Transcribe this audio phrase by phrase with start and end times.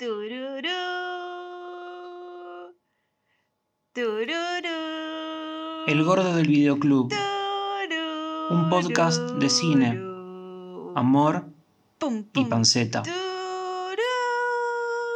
[0.00, 0.64] Tururú.
[3.92, 4.78] Tururú.
[5.86, 7.10] El gordo del videoclub.
[7.10, 8.48] Tururú.
[8.48, 10.00] Un podcast de cine,
[10.96, 11.44] Amor
[11.98, 13.02] Pum, y panceta.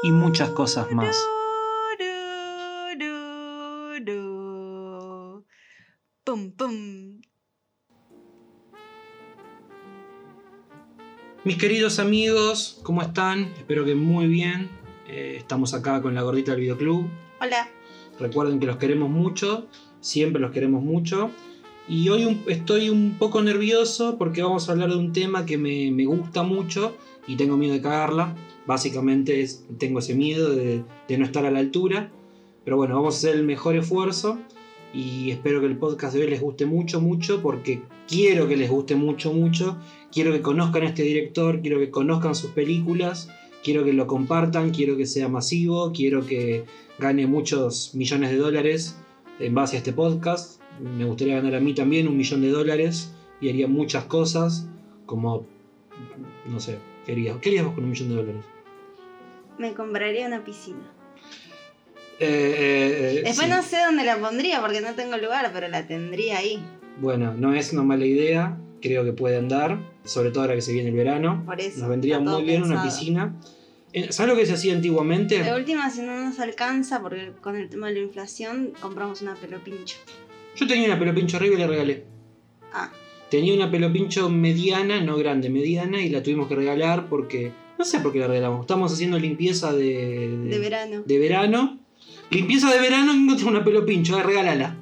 [0.02, 1.16] Y muchas cosas más.
[11.44, 13.44] Mis queridos amigos, ¿cómo están?
[13.58, 14.68] Espero que muy bien.
[15.08, 17.06] Eh, estamos acá con la gordita del videoclub.
[17.40, 17.68] Hola.
[18.18, 19.66] Recuerden que los queremos mucho,
[20.00, 21.30] siempre los queremos mucho.
[21.86, 25.58] Y hoy un- estoy un poco nervioso porque vamos a hablar de un tema que
[25.58, 28.34] me, me gusta mucho y tengo miedo de cagarla.
[28.66, 32.10] Básicamente es, tengo ese miedo de, de no estar a la altura.
[32.64, 34.38] Pero bueno, vamos a hacer el mejor esfuerzo
[34.94, 38.70] y espero que el podcast de hoy les guste mucho, mucho, porque quiero que les
[38.70, 39.76] guste mucho, mucho.
[40.12, 43.28] Quiero que conozcan a este director, quiero que conozcan sus películas,
[43.64, 46.64] quiero que lo compartan, quiero que sea masivo, quiero que
[46.98, 48.96] gane muchos millones de dólares
[49.40, 50.60] en base a este podcast.
[50.80, 54.68] Me gustaría ganar a mí también un millón de dólares y haría muchas cosas
[55.06, 55.44] como,
[56.46, 57.38] no sé, ¿qué harías?
[57.38, 58.44] ¿Qué harías vos con un millón de dólares?
[59.58, 60.92] Me compraría una piscina.
[62.20, 63.52] Eh, eh, eh, Después sí.
[63.52, 66.62] no sé dónde la pondría porque no tengo lugar, pero la tendría ahí.
[67.00, 70.72] Bueno, no es una mala idea, creo que puede andar, sobre todo ahora que se
[70.72, 71.42] viene el verano.
[71.44, 71.80] Por eso.
[71.80, 73.34] Nos vendría muy bien una piscina.
[74.10, 75.42] ¿Sabes lo que se hacía antiguamente?
[75.42, 79.34] De última, si no nos alcanza, porque con el tema de la inflación, compramos una
[79.34, 79.96] pelo pincho.
[80.56, 82.04] Yo tenía una pelo pincho arriba y le regalé.
[82.72, 82.90] Ah,
[83.30, 87.52] Tenía una pelo pincho mediana, no grande, mediana, y la tuvimos que regalar porque.
[87.78, 88.60] No sé por qué la regalamos.
[88.60, 90.28] Estamos haciendo limpieza de.
[90.28, 91.02] de verano.
[91.04, 91.78] de verano.
[92.34, 94.76] Limpieza de verano tengo una pelo pincho, regálala.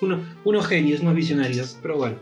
[0.00, 1.78] Uno- unos genios, unos visionarios.
[1.80, 2.16] Pero bueno.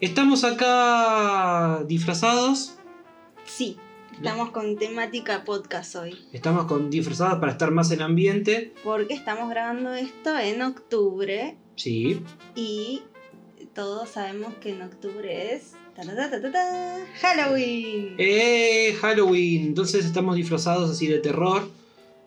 [0.00, 2.74] Estamos acá disfrazados.
[3.44, 3.76] Sí,
[4.14, 6.16] estamos con temática podcast hoy.
[6.32, 8.72] Estamos con disfrazados para estar más en ambiente.
[8.84, 12.20] Porque estamos grabando esto en octubre Sí.
[12.54, 13.02] y
[13.74, 15.72] todos sabemos que en octubre es.
[15.96, 18.14] ta, ta, ta, ta, ta, ta, Halloween.
[18.18, 18.96] ¡Eh!
[19.00, 19.66] Halloween.
[19.66, 21.68] Entonces estamos disfrazados así de terror.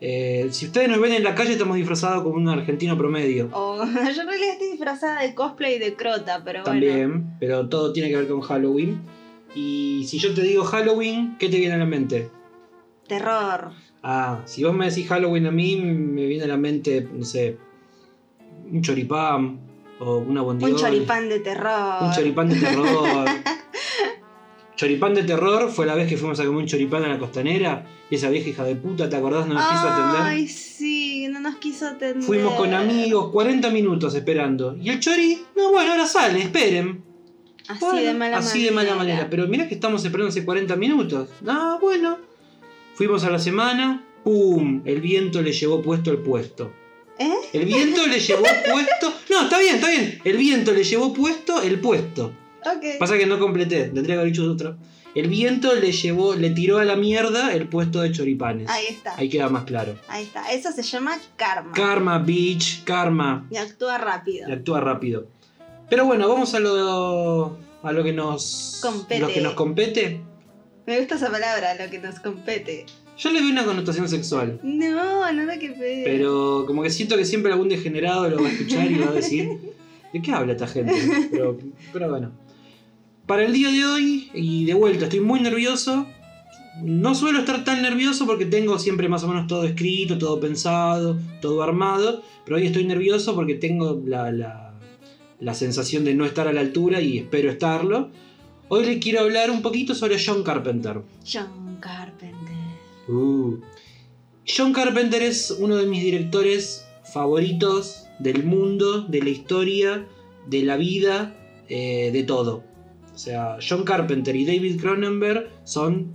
[0.01, 3.49] Eh, si ustedes nos ven en la calle, estamos disfrazados como un argentino promedio.
[3.53, 3.91] O- yo
[4.21, 6.65] en realidad estoy disfrazada de cosplay de crota, pero bueno.
[6.65, 8.99] También, pero todo tiene que ver con Halloween.
[9.55, 12.29] Y si yo te digo Halloween, ¿qué te viene a la mente?
[13.07, 13.71] Terror.
[14.03, 17.57] Ah, si vos me decís Halloween a mí, me viene a la mente, no sé,
[18.71, 19.59] un choripán
[19.99, 20.73] o una bondiola.
[20.73, 22.03] Un choripán de terror.
[22.03, 23.29] Un choripán de terror.
[24.75, 27.85] choripán de terror fue la vez que fuimos a comer un choripán a la costanera.
[28.09, 29.47] Y esa vieja hija de puta, ¿te acordás?
[29.47, 30.21] No nos quiso atender.
[30.21, 32.23] Ay, sí, no nos quiso atender.
[32.23, 34.75] Fuimos con amigos, 40 minutos esperando.
[34.79, 37.03] Y el chori, no, bueno, ahora sale, esperen.
[37.67, 38.69] Así Bueno, de mala así manera.
[38.69, 39.27] de mala manera.
[39.29, 41.29] Pero mirá que estamos esperando hace 40 minutos.
[41.47, 42.19] Ah, bueno.
[42.93, 44.81] Fuimos a la semana, ¡pum!
[44.85, 46.71] El viento le llevó puesto el puesto.
[47.17, 47.33] ¿Eh?
[47.53, 49.13] El viento le llevó puesto.
[49.31, 50.19] No, está bien, está bien.
[50.23, 52.33] El viento le llevó puesto el puesto.
[52.99, 54.77] Pasa que no completé, tendría que haber dicho otra.
[55.15, 58.69] El viento le llevó, le tiró a la mierda el puesto de choripanes.
[58.69, 59.15] Ahí está.
[59.15, 59.95] Ahí queda más claro.
[60.09, 60.51] Ahí está.
[60.51, 61.71] Eso se llama karma.
[61.71, 63.47] Karma, bitch, karma.
[63.49, 64.49] y actúa rápido.
[64.49, 65.27] Y actúa rápido.
[65.89, 69.21] Pero bueno, vamos a lo, a lo que nos Compete.
[69.21, 70.21] Lo que nos compete.
[70.85, 72.85] Me gusta esa palabra, lo que nos compete.
[73.17, 74.59] Yo le veo una connotación sexual.
[74.63, 76.03] No, nada que ver.
[76.03, 79.13] Pero como que siento que siempre algún degenerado lo va a escuchar y va a
[79.13, 79.49] decir,
[80.13, 80.93] ¿de qué habla esta gente?
[81.31, 81.57] Pero,
[81.93, 82.31] pero bueno.
[83.25, 86.05] Para el día de hoy, y de vuelta, estoy muy nervioso.
[86.83, 91.17] No suelo estar tan nervioso porque tengo siempre más o menos todo escrito, todo pensado,
[91.41, 92.21] todo armado.
[92.43, 94.75] Pero hoy estoy nervioso porque tengo la, la,
[95.39, 98.11] la sensación de no estar a la altura y espero estarlo.
[98.67, 101.01] Hoy le quiero hablar un poquito sobre John Carpenter.
[101.25, 102.55] John Carpenter.
[103.07, 103.59] Uh.
[104.45, 110.07] John Carpenter es uno de mis directores favoritos del mundo, de la historia,
[110.47, 111.35] de la vida,
[111.69, 112.74] eh, de todo.
[113.15, 116.13] O sea, John Carpenter y David Cronenberg son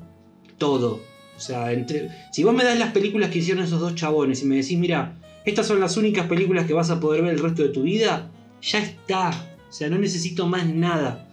[0.59, 1.01] todo.
[1.37, 4.47] O sea, entre, si vos me das las películas que hicieron esos dos chabones y
[4.47, 5.17] me decís, mira,
[5.47, 8.31] estas son las únicas películas que vas a poder ver el resto de tu vida,
[8.61, 9.31] ya está.
[9.69, 11.27] O sea, no necesito más nada.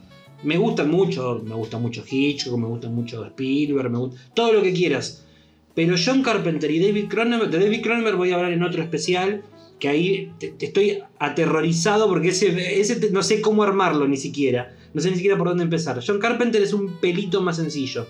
[0.43, 4.61] Me gustan mucho, me gusta mucho Hitchcock, me gusta mucho Spielberg, me gusta todo lo
[4.61, 5.25] que quieras.
[5.75, 9.43] Pero John Carpenter y David Cronenberg, de David Cronenberg voy a hablar en otro especial,
[9.79, 14.75] que ahí te, estoy aterrorizado porque ese, ese no sé cómo armarlo ni siquiera.
[14.97, 16.03] No sé ni siquiera por dónde empezar.
[16.03, 18.07] John Carpenter es un pelito más sencillo.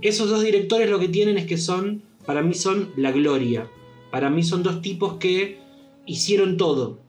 [0.00, 3.68] Esos dos directores lo que tienen es que son, para mí son la gloria.
[4.12, 5.58] Para mí son dos tipos que
[6.06, 7.00] hicieron todo.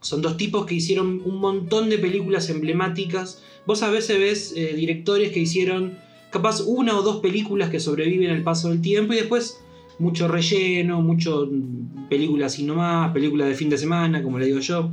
[0.00, 3.44] Son dos tipos que hicieron un montón de películas emblemáticas.
[3.66, 5.96] Vos a veces ves eh, directores que hicieron
[6.32, 9.60] capaz una o dos películas que sobreviven al paso del tiempo y después
[10.00, 14.58] mucho relleno, mucho mm, películas así nomás, películas de fin de semana, como le digo
[14.58, 14.90] yo.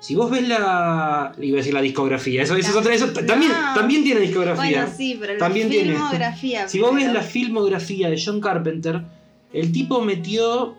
[0.00, 1.32] Si vos ves la.
[1.40, 2.94] iba a decir la discografía, eso, eso es otra.
[2.94, 3.74] Eso, también, No.
[3.74, 4.82] también tiene discografía.
[4.82, 5.92] Bueno, sí, pero También la tiene.
[5.94, 6.68] filmografía.
[6.68, 9.02] Si vos ves la filmografía de John Carpenter,
[9.52, 10.76] el tipo metió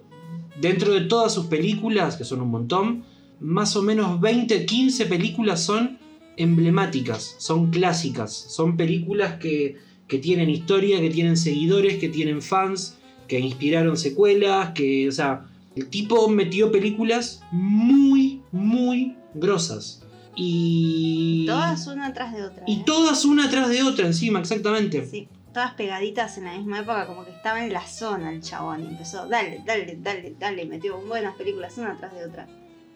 [0.62, 3.04] dentro de todas sus películas, que son un montón,
[3.40, 5.98] más o menos 20, 15 películas son
[6.38, 9.78] emblemáticas, son clásicas, son películas que,
[10.08, 12.98] que tienen historia, que tienen seguidores, que tienen fans,
[13.28, 20.04] que inspiraron secuelas, que, o sea, el tipo metió películas muy, muy grosas.
[20.36, 21.46] Y...
[21.48, 22.64] Todas una atrás de otra.
[22.68, 22.84] Y ¿eh?
[22.86, 25.06] todas una tras de otra encima, exactamente.
[25.06, 28.84] Sí, todas pegaditas en la misma época, como que estaba en la zona el chabón
[28.84, 32.48] y empezó, dale, dale, dale, dale, y metió buenas películas una atrás de otra.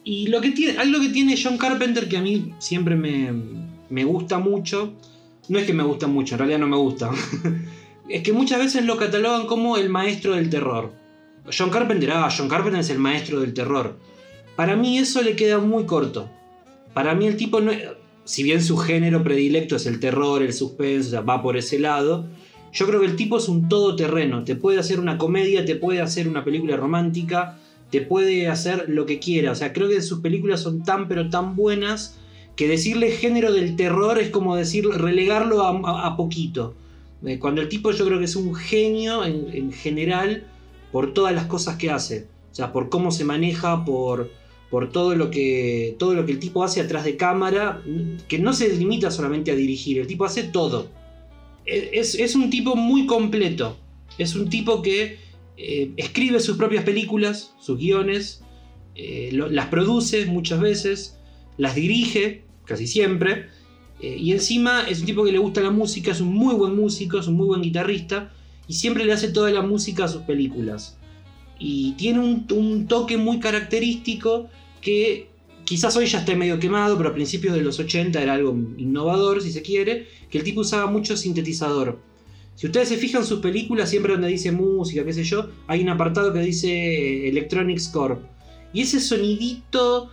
[0.03, 3.31] Y lo que tiene, algo que tiene John Carpenter que a mí siempre me,
[3.89, 4.94] me gusta mucho,
[5.50, 7.09] no es que me gusta mucho, en realidad no me gusta,
[8.09, 10.94] es que muchas veces lo catalogan como el maestro del terror.
[11.56, 13.98] John Carpenter, ah, John Carpenter es el maestro del terror.
[14.56, 16.30] Para mí eso le queda muy corto.
[16.94, 17.71] Para mí el tipo no
[18.24, 21.80] si bien su género predilecto es el terror, el suspense, o sea, va por ese
[21.80, 22.27] lado,
[22.71, 24.44] yo creo que el tipo es un todoterreno.
[24.44, 27.57] Te puede hacer una comedia, te puede hacer una película romántica,
[27.89, 29.51] te puede hacer lo que quiera.
[29.51, 32.18] O sea, creo que sus películas son tan pero tan buenas
[32.56, 36.75] que decirle género del terror es como decir relegarlo a poquito.
[37.25, 40.45] Eh, Cuando el tipo yo creo que es un genio en, en general
[40.92, 42.27] por todas las cosas que hace.
[42.51, 44.30] O sea, por cómo se maneja, por,
[44.71, 47.83] por todo, lo que, todo lo que el tipo hace atrás de cámara,
[48.27, 50.88] que no se limita solamente a dirigir, el tipo hace todo.
[51.65, 53.77] Es, es un tipo muy completo.
[54.18, 55.19] Es un tipo que
[55.57, 58.41] eh, escribe sus propias películas, sus guiones,
[58.95, 61.19] eh, las produce muchas veces,
[61.57, 63.47] las dirige, casi siempre,
[64.01, 66.75] eh, y encima es un tipo que le gusta la música, es un muy buen
[66.75, 68.33] músico, es un muy buen guitarrista,
[68.67, 70.97] y siempre le hace toda la música a sus películas.
[71.59, 74.50] Y tiene un, un toque muy característico
[74.81, 75.29] que
[75.63, 79.41] quizás hoy ya esté medio quemado, pero a principios de los 80 era algo innovador,
[79.41, 81.99] si se quiere, que el tipo usaba mucho sintetizador.
[82.55, 85.89] Si ustedes se fijan sus películas, siempre donde dice música, qué sé yo, hay un
[85.89, 88.19] apartado que dice Electronic Score.
[88.73, 90.11] Y ese sonidito...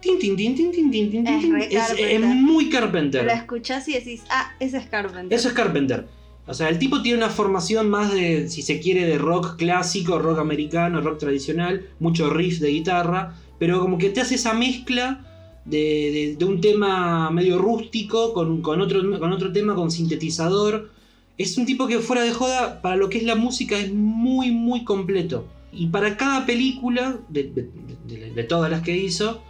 [0.00, 3.24] tin, tin, tin, tin, tin, tin, tin, Es es, es muy Carpenter.
[3.24, 5.36] La escuchás y decís, ah, ese es Carpenter.
[5.36, 6.06] Eso es Carpenter.
[6.46, 10.18] O sea, el tipo tiene una formación más de, si se quiere, de rock clásico,
[10.18, 15.20] rock americano, rock tradicional, mucho riff de guitarra, pero como que te hace esa mezcla
[15.66, 20.90] de, un tema medio rústico con, otro, con otro tema con sintetizador.
[21.36, 24.50] Es un tipo que fuera de joda, para lo que es la música, es muy,
[24.50, 25.46] muy completo.
[25.74, 29.42] Y para cada película, de, todas las que hizo,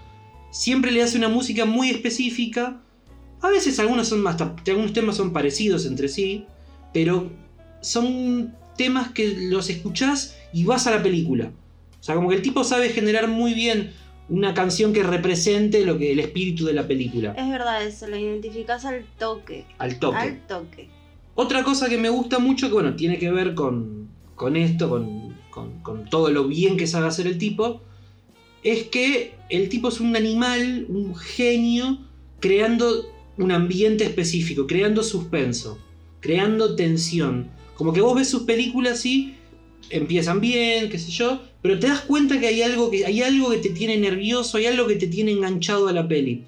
[0.51, 2.81] siempre le hace una música muy específica.
[3.41, 6.47] A veces son algunos temas son parecidos entre sí,
[6.93, 7.31] pero
[7.81, 11.53] son temas que los escuchás y vas a la película.
[12.01, 13.93] O sea, como que el tipo sabe generar muy bien
[14.29, 18.17] una canción que represente lo que el espíritu de la película, Es verdad eso, lo
[18.17, 19.65] identificás al toque.
[19.79, 20.17] al toque.
[20.19, 20.89] Al toque.
[21.35, 25.35] Otra cosa que me gusta mucho, que bueno, tiene que ver con, con esto, con,
[25.51, 27.81] con- con todo lo bien que sabe hacer el tipo,
[28.63, 31.99] es que el tipo es un animal, un genio,
[32.41, 33.07] creando
[33.37, 35.79] un ambiente específico, creando suspenso,
[36.21, 37.49] creando tensión.
[37.75, 39.35] Como que vos ves sus películas y
[39.91, 43.51] empiezan bien, qué sé yo, pero te das cuenta que hay algo que, hay algo
[43.51, 46.45] que te tiene nervioso, hay algo que te tiene enganchado a la peli.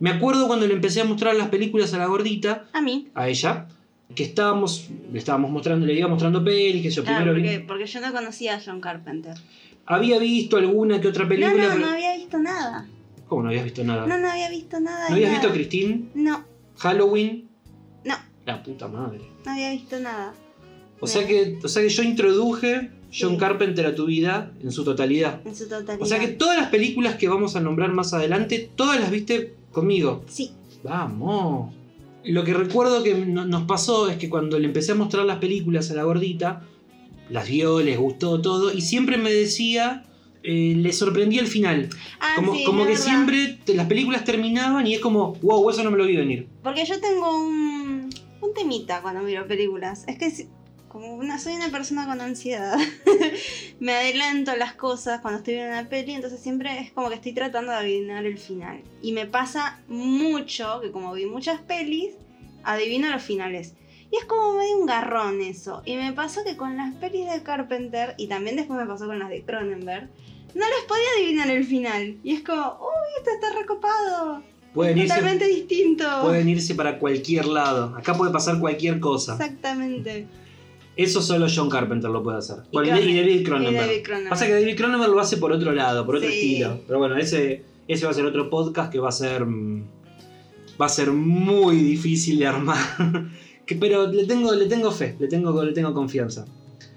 [0.00, 3.08] Me acuerdo cuando le empecé a mostrar las películas a la gordita, A mí.
[3.14, 3.68] a ella,
[4.14, 7.86] que estábamos, le estábamos mostrando, le iba mostrando pelis, que yo primero vi- porque, porque
[7.86, 9.34] yo no conocía a John Carpenter.
[9.86, 12.86] había visto alguna que otra No, película, no, pero- no había visto nada.
[13.28, 14.06] ¿cómo no habías visto nada?
[14.06, 15.08] No, no había visto nada.
[15.08, 15.40] ¿No habías nada.
[15.42, 16.04] visto Christine?
[16.14, 16.44] No,
[16.78, 17.48] Halloween?
[18.04, 18.14] No.
[18.44, 19.20] La puta madre.
[19.46, 20.34] no había visto nada.
[21.02, 23.36] O sea que, o sea que yo introduje John.
[23.36, 25.40] Carpenter a tu vida en su totalidad.
[25.44, 26.00] En su totalidad.
[26.00, 29.54] O sea que todas las películas que vamos a nombrar más adelante, todas las viste
[29.72, 30.24] conmigo.
[30.28, 30.52] Sí,
[30.84, 31.72] Vamos.
[32.24, 35.38] Lo que recuerdo que no- nos pasó es que cuando le empecé a mostrar las
[35.38, 36.62] películas a la gordita,
[37.30, 40.04] las vio, les gustó todo, y siempre me decía,
[40.44, 41.88] eh, le sorprendía el final.
[42.20, 43.04] Ah, Como, sí, como que verdad.
[43.04, 46.46] siempre te- las películas terminaban y es como, wow, eso no me lo vi venir.
[46.62, 50.04] Porque yo tengo un, un temita cuando miro películas.
[50.08, 50.48] Es que si-
[50.92, 52.78] como una, soy una persona con ansiedad.
[53.80, 57.32] me adelanto las cosas cuando estoy viendo una peli, entonces siempre es como que estoy
[57.32, 58.82] tratando de adivinar el final.
[59.00, 62.14] Y me pasa mucho que como vi muchas pelis,
[62.62, 63.72] adivino los finales.
[64.10, 65.80] Y es como medio un garrón eso.
[65.86, 69.18] Y me pasó que con las pelis de Carpenter, y también después me pasó con
[69.18, 70.10] las de Cronenberg,
[70.54, 72.18] no les podía adivinar el final.
[72.22, 74.42] Y es como, uy, esto está recopado.
[74.74, 76.04] Pueden Es irse, totalmente distinto.
[76.22, 77.96] pueden irse para cualquier lado.
[77.96, 79.32] Acá puede pasar cualquier cosa.
[79.32, 80.26] Exactamente.
[80.96, 82.56] Eso solo John Carpenter lo puede hacer.
[82.70, 84.28] Y Bueno, y, y David Cronenberg.
[84.28, 86.34] Pasa que David Cronenberg lo hace por otro lado, por otro Sí.
[86.34, 86.80] estilo.
[86.86, 89.44] Pero bueno, ese, ese va a ser otro podcast que va a ser.
[89.46, 89.84] mm,
[90.80, 92.76] Va a ser muy difícil de armar.
[93.66, 96.44] Que- pero le tengo, le tengo fe, le tengo, le tengo confianza.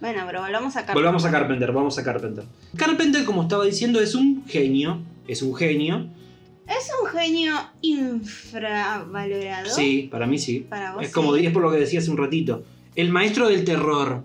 [0.02, 0.96] Bueno, pero volvamos a Carpenter.
[0.96, 2.44] Volvamos a Carpenter, vamos a Carpenter.
[2.76, 5.00] Carpenter, como estaba diciendo, es un genio.
[5.28, 6.08] Es un genio.
[6.68, 7.54] ¿Es un genio
[8.66, 9.70] infravalorado?
[9.70, 10.66] Sí, para mí sí.
[10.68, 11.04] Para vos.
[11.04, 11.46] Es como sí.
[11.46, 12.64] es por lo que decía hace un ratito.
[12.96, 14.24] El maestro del terror.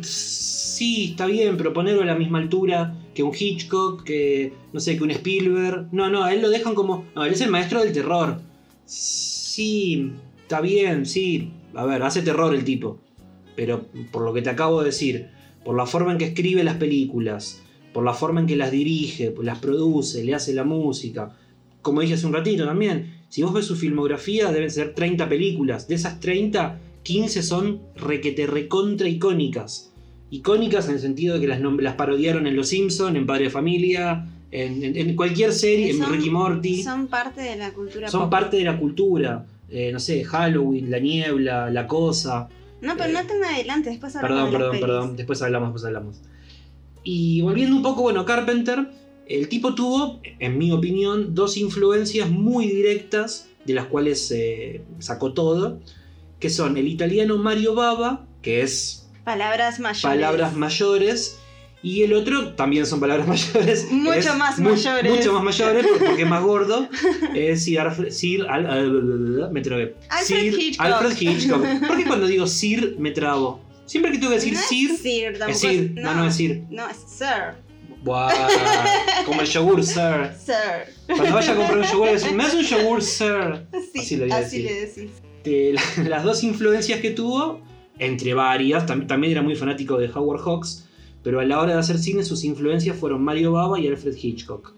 [0.00, 4.96] Sí, está bien, pero ponerlo a la misma altura que un Hitchcock, que no sé,
[4.96, 5.88] que un Spielberg.
[5.92, 7.06] No, no, él lo dejan como.
[7.14, 8.40] No, él es el maestro del terror.
[8.84, 10.12] Sí,
[10.42, 11.50] está bien, sí.
[11.74, 13.00] A ver, hace terror el tipo.
[13.56, 15.30] Pero por lo que te acabo de decir,
[15.64, 17.60] por la forma en que escribe las películas,
[17.92, 21.36] por la forma en que las dirige, las produce, le hace la música.
[21.82, 25.88] Como dije hace un ratito también, si vos ves su filmografía, deben ser 30 películas.
[25.88, 29.92] De esas 30, 15 son requete recontra icónicas.
[30.30, 33.50] Icónicas en el sentido de que las, las parodiaron en Los Simpson, en Padre de
[33.50, 36.82] Familia, en, en- en cualquier serie, en Son- Ricky Morty.
[36.82, 38.30] Son, Son parte de la cultura pop.
[38.30, 39.46] parte de la cultura.
[39.70, 42.48] Eh, no sé, Halloween, La Niebla, La Cosa.
[42.80, 45.16] No, pero no te me adelante, después hablamos Perdón, de perdón, perdón.
[45.16, 46.20] Después hablamos, después hablamos.
[47.04, 48.86] Y volviendo un poco, bueno, Carpenter,
[49.26, 55.32] el tipo tuvo, en mi opinión, dos influencias muy directas, de las cuales eh, sacó
[55.32, 55.80] todo,
[56.38, 60.02] que son el italiano Mario Bava, que es Palabras mayores.
[60.02, 61.38] palabras mayores,
[61.82, 63.90] y el otro también son palabras mayores.
[63.90, 65.12] Mucho más mu- mayores.
[65.16, 66.88] Mucho más mayores, porque es más gordo.
[67.34, 69.94] Es Sir, Alfred- Sir Al- Al- me trabé.
[70.08, 70.86] Alfred Sir Hitchcock.
[70.86, 71.64] Alfred Hitchcock.
[71.86, 73.60] ¿Por qué cuando digo Sir me trabo?
[73.86, 75.92] Siempre que tengo que decir no Sir, es Sir, es Sir.
[75.94, 76.62] No, no es Sir.
[76.70, 77.68] No, es Sir.
[78.02, 78.30] Buah,
[79.26, 80.30] como el yogur, Sir.
[80.44, 80.94] Sir.
[81.06, 83.66] Cuando vaya a comprar un yogur, ¿me das un yogur, Sir?
[83.92, 84.64] Sí, Así le así decir.
[84.64, 85.10] le decís.
[85.98, 87.60] la- las dos influencias que tuvo,
[87.98, 90.86] entre varias, tam- también era muy fanático de Howard Hawks,
[91.22, 94.72] pero a la hora de hacer cine sus influencias fueron Mario Bava y Alfred Hitchcock.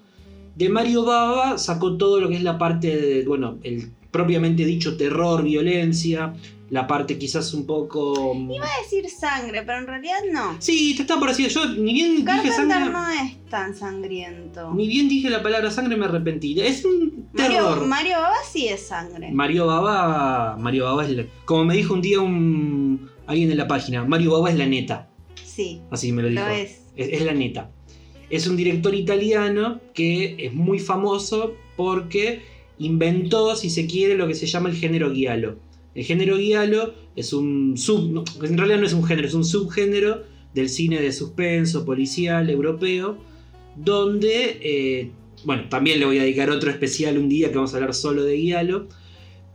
[0.57, 4.97] De Mario Bava sacó todo lo que es la parte de, bueno, el propiamente dicho
[4.97, 6.35] terror, violencia,
[6.71, 8.35] la parte quizás un poco...
[8.35, 10.57] mm, Iba a decir sangre, pero en realidad no.
[10.61, 12.91] Sí, te está por así, yo ni bien dije sangre...
[12.91, 14.73] no es tan sangriento.
[14.75, 16.61] Ni bien dije la palabra sangre me arrepentí.
[16.61, 17.87] Es un Mario, terror.
[17.87, 19.31] Mario Baba sí es sangre.
[19.33, 23.67] Mario Baba, Mario Baba es la- como me dijo un día un alguien en la
[23.69, 25.09] página, Mario Baba es la neta,
[25.45, 26.43] sí, así me lo dijo.
[26.43, 26.83] lo es.
[26.97, 27.71] Es, es la neta.
[28.29, 32.43] Es un director italiano que es muy famoso porque
[32.79, 35.59] inventó, si se quiere, lo que se llama el género giallo.
[35.95, 40.23] El género giallo es un sub, en realidad no es un género, es un subgénero
[40.55, 43.19] del cine de suspenso policial europeo,
[43.77, 45.11] donde, eh,
[45.45, 48.25] bueno, también le voy a dedicar otro especial un día que vamos a hablar solo
[48.25, 48.87] de giallo.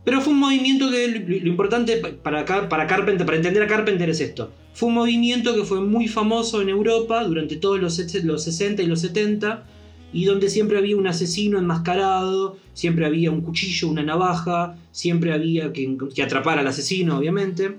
[0.04, 4.20] Pero fue un movimiento que lo, importante para, para Carpenter, para entender a Carpenter es
[4.20, 4.52] esto.
[4.72, 8.86] Fue un movimiento que fue muy famoso en Europa durante todos los, los 60 y
[8.86, 9.66] los 70
[10.12, 15.72] y donde siempre había un asesino enmascarado, siempre había un cuchillo, una navaja, siempre había
[15.72, 17.76] que, atrapar al asesino, obviamente.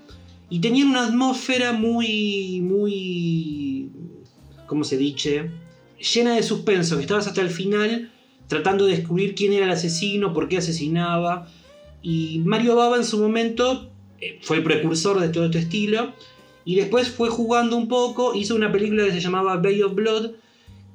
[0.50, 3.90] Y tenían una atmósfera muy, muy,
[4.66, 5.52] ¿cómo se dice?
[6.14, 8.12] Llena de suspenso, que estabas hasta el final
[8.48, 11.48] tratando de descubrir quién era el asesino, por qué asesinaba.
[12.02, 13.90] Y Mario Bava en su momento
[14.22, 16.14] eh, fue el precursor de todo este estilo.
[16.66, 20.32] Y después fue jugando un poco, hizo una película que se llamaba Bay of Blood,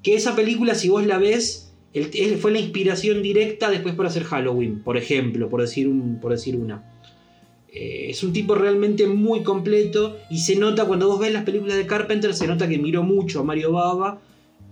[0.02, 4.24] que esa película, si vos la ves, el- fue la inspiración directa después para hacer
[4.24, 6.88] Halloween, por ejemplo, por decir, un, por decir una.
[7.74, 11.76] Eh, es un tipo realmente muy completo y se nota cuando vos ves las películas
[11.76, 14.20] de Carpenter, se nota que miró mucho a Mario Bava.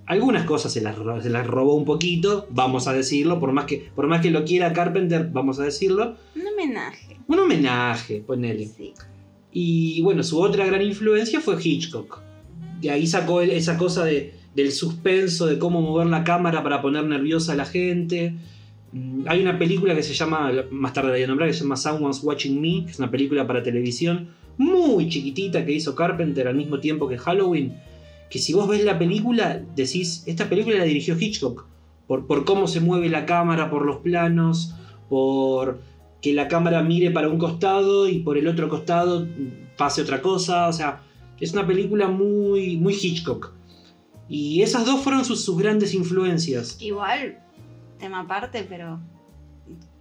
[0.07, 3.91] Algunas cosas se las, se las robó un poquito, vamos a decirlo, por más, que,
[3.95, 6.17] por más que lo quiera Carpenter, vamos a decirlo.
[6.35, 7.17] Un homenaje.
[7.29, 8.67] Un homenaje, ponele.
[8.67, 8.93] Sí.
[9.53, 12.19] Y bueno, su otra gran influencia fue Hitchcock.
[12.81, 17.05] De ahí sacó esa cosa de, del suspenso, de cómo mover la cámara para poner
[17.05, 18.35] nerviosa a la gente.
[18.93, 21.63] Mm, Hay una película que se llama, más tarde la voy a nombrar, que se
[21.63, 24.29] llama Someone's Watching Me, que es una película para televisión
[24.61, 27.77] muy chiquitita que hizo Carpenter al mismo tiempo que Halloween.
[28.29, 31.65] Que si vos ves la película, decís, esta película la dirigió Hitchcock.
[32.07, 34.75] Por, por cómo se mueve la cámara, por los planos,
[35.09, 35.81] por
[36.21, 39.27] que la cámara mire para un costado y por el otro costado
[39.79, 40.69] pase otra cosa.
[40.69, 41.01] O sea,
[41.41, 43.55] es una película muy, muy Hitchcock.
[44.31, 46.77] Y esas dos fueron sus, sus grandes influencias.
[46.81, 47.39] Igual,
[47.99, 49.01] tema aparte, pero.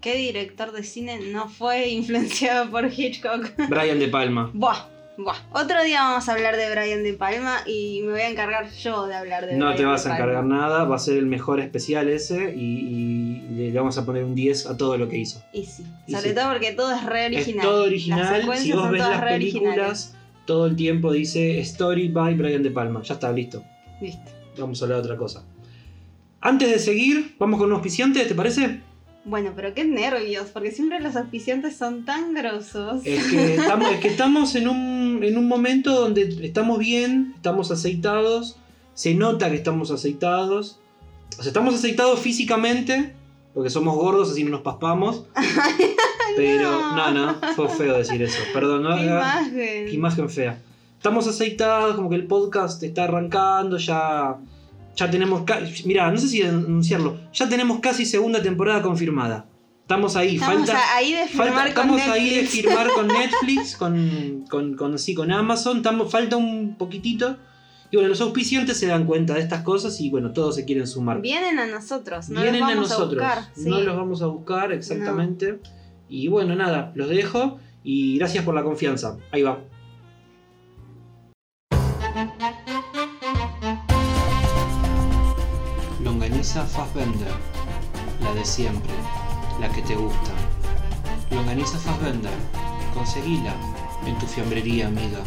[0.02, 3.50] ¿Qué director de cine no fue influenciado por Hitchcock?
[3.70, 4.50] Brian De Palma.
[4.54, 4.86] Buah,
[5.18, 5.36] buah.
[5.52, 9.08] Otro día vamos a hablar de Brian De Palma y me voy a encargar yo
[9.08, 10.24] de hablar de No Brian te vas De a Palma.
[10.26, 14.24] encargar nada, va a ser el mejor especial ese y, y le vamos a poner
[14.24, 15.44] un 10 a todo lo que hizo.
[15.52, 16.36] Y sí, Y sobre sí.
[16.36, 17.58] todo porque todo es re original.
[17.66, 18.42] Es todo original.
[18.58, 19.34] Si vos ves las originales.
[19.34, 23.02] películas, todo el tiempo dice Story by Brian De Palma.
[23.04, 23.64] Ya está, listo.
[24.02, 24.32] Listo.
[24.58, 25.44] Vamos a hablar de otra cosa.
[26.42, 28.82] Antes de seguir, vamos con un auspiciante, ¿te parece?
[29.26, 33.02] Bueno, pero qué nervios, porque siempre los auspiciantes son tan grosos.
[33.06, 37.72] Es que estamos, es que estamos en, un, en un momento donde estamos bien, estamos
[37.72, 38.58] aceitados,
[38.94, 40.80] se nota que estamos aceitados.
[41.38, 43.14] O sea, estamos aceitados físicamente,
[43.54, 45.26] porque somos gordos, así no nos paspamos.
[46.36, 48.40] Pero, no, no, fue feo decir eso.
[48.54, 49.86] Perdón, no ¡Qué imagen!
[49.86, 50.62] Qué imagen fea.
[51.00, 54.36] Estamos aceitados, como que el podcast está arrancando, ya.
[54.98, 55.44] Ya tenemos.
[55.86, 57.18] Mirá, no sé si anunciarlo.
[57.34, 59.46] Ya tenemos casi segunda temporada confirmada.
[59.82, 60.96] Estamos ahí, Estamos falta.
[60.98, 62.52] ahí de falta- firmar con estamos ahí de Netflix.
[62.52, 65.78] firmar con Netflix, con, con, con- sí, con Amazon.
[65.78, 67.38] Estamos, falta un poquitito.
[67.92, 70.86] Y bueno, los auspiciantes se dan cuenta de estas cosas y bueno, todos se quieren
[70.86, 71.22] sumar.
[71.22, 73.24] Vienen a nosotros, no Vienen los a vamos a, nosotros.
[73.24, 73.44] buscar.
[73.56, 73.70] sí.
[73.70, 75.60] No los vamos a buscar exactamente.
[76.10, 79.18] Y bueno, nada, los dejo y gracias por la confianza.
[79.32, 79.60] Ahí va.
[86.40, 87.34] Longaniza Fassbender,
[88.22, 88.94] la de siempre,
[89.60, 90.32] la que te gusta.
[91.32, 92.32] Longaniza Fassbender,
[92.94, 93.54] conseguila
[94.06, 95.20] en tu fiambrería amiga.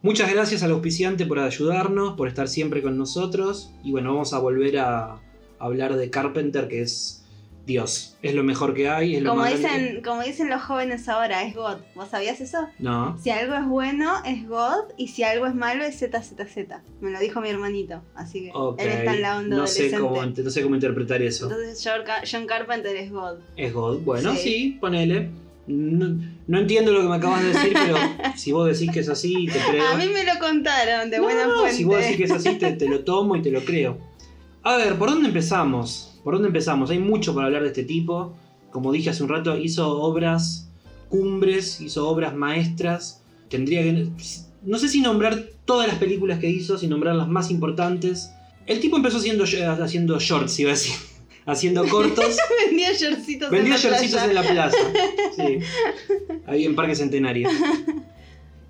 [0.00, 3.72] Muchas gracias al auspiciante por ayudarnos, por estar siempre con nosotros.
[3.82, 5.20] Y bueno, vamos a volver a
[5.58, 7.19] hablar de Carpenter, que es
[7.70, 8.16] Dios.
[8.22, 9.16] Es lo mejor que hay.
[9.16, 9.84] Es lo Como más grande.
[9.88, 11.76] dicen, como dicen los jóvenes ahora, es God.
[11.94, 12.68] ¿Vos sabías eso?
[12.78, 13.16] No.
[13.22, 16.56] Si algo es bueno, es God, y si algo es malo, es ZZZ.
[17.00, 18.48] Me lo dijo mi hermanito, así que
[18.82, 19.96] él está en la onda no, sé adolescente.
[20.08, 21.44] cómo, no sé cómo interpretar eso.
[21.44, 23.38] Entonces John Car- John Carpenter es God.
[23.56, 24.00] Es God.
[24.00, 24.78] Bueno, sí, Sí.
[24.80, 25.30] ponele.
[25.66, 27.96] No, no entiendo lo que me acabas de decir, pero
[28.36, 29.86] si vos decís que es así, te creo.
[29.86, 31.72] A mí me lo contaron de No, buena fuente.
[31.76, 33.96] Si vos decís que es así, te, te lo tomo y te lo creo.
[34.62, 36.09] A ver, ¿por dónde empezamos?
[36.24, 36.90] ¿Por dónde empezamos?
[36.90, 38.34] Hay mucho para hablar de este tipo.
[38.70, 40.70] Como dije hace un rato, hizo obras
[41.08, 43.22] cumbres, hizo obras maestras.
[43.48, 44.08] Tendría que.
[44.62, 48.30] No sé si nombrar todas las películas que hizo, si nombrar las más importantes.
[48.66, 50.94] El tipo empezó haciendo, haciendo shorts, iba a decir.
[51.46, 52.36] Haciendo cortos.
[52.66, 54.76] Vendía shortcitos Vendía en la shortcitos en la plaza.
[55.34, 55.58] Sí.
[56.46, 57.48] Ahí en Parque Centenario.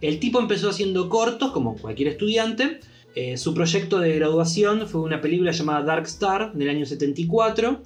[0.00, 2.80] El tipo empezó haciendo cortos, como cualquier estudiante.
[3.14, 7.82] Eh, su proyecto de graduación fue una película llamada Dark Star del año 74.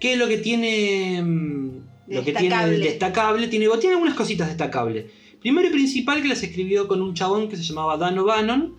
[0.00, 1.22] Que lo que tiene.
[1.22, 1.70] mm,
[2.08, 2.78] Lo que tiene Destacable.
[2.78, 5.06] destacable, tiene, tiene algunas cositas destacables.
[5.40, 8.74] Primero y principal que las escribió con un chabón que se llamaba Dan O'Bannon.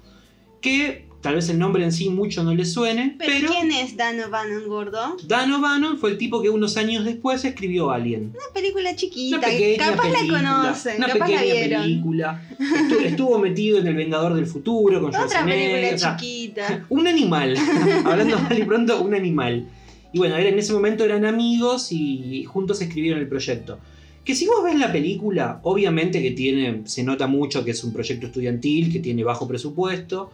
[0.61, 3.97] Que tal vez el nombre en sí mucho no le suene, Pero, pero ¿quién es
[3.97, 5.17] Dan O'Bannon, gordo?
[5.27, 8.31] Dan O'Bannon fue el tipo que unos años después escribió Alien.
[8.33, 11.81] Una película chiquita, Una pequeña capaz película, la conocen, una capaz la pequeña vieron.
[11.81, 12.41] película.
[12.57, 16.85] Estu- Estuvo, metido en El Vengador del Futuro con Otra película o sea, chiquita.
[16.89, 17.57] un animal.
[18.05, 19.67] Hablando mal y pronto, un animal.
[20.13, 23.79] Y bueno, en ese momento eran amigos y juntos escribieron el proyecto.
[24.23, 27.91] Que si vos ves la película, obviamente que tiene, se nota mucho que es un
[27.91, 30.31] proyecto estudiantil, que tiene bajo presupuesto,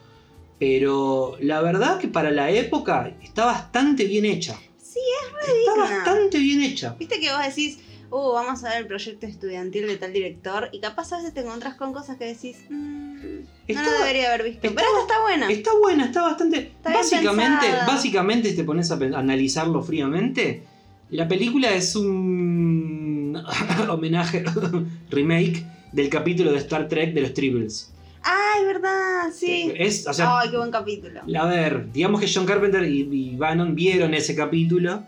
[0.66, 4.58] pero la verdad que para la época está bastante bien hecha.
[4.82, 5.00] Sí,
[5.42, 5.84] Está digna.
[5.98, 6.96] bastante bien hecha.
[6.98, 7.80] Viste que vos decís,
[8.12, 11.42] uh, vamos a ver el proyecto estudiantil de tal director, y capaz a veces te
[11.42, 14.68] encontrás con cosas que decís, "Mm, no Está- lo debería haber visto.
[14.68, 15.52] está- Pero esta está buena.
[15.52, 16.72] Está buena, está bastante.
[16.82, 20.64] básicamente, básicamente, si te pones a analizarlo fríamente,
[21.10, 23.36] la película es un
[23.90, 24.46] homenaje,
[25.10, 27.90] remake del capítulo de Star Trek de los Tribbles.
[28.24, 29.72] Ay, verdad, sí.
[29.76, 31.22] Es, o sea, Ay, qué buen capítulo.
[31.22, 35.04] a ver, digamos que John Carpenter y, y Bannon vieron ese capítulo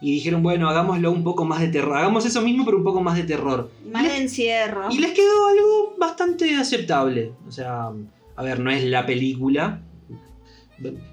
[0.00, 1.96] y dijeron, bueno, hagámoslo un poco más de terror.
[1.96, 3.70] Hagamos eso mismo, pero un poco más de terror.
[3.90, 4.90] Más de encierro.
[4.90, 7.32] Y les quedó algo bastante aceptable.
[7.46, 7.90] O sea,
[8.36, 9.80] a ver, no es la película.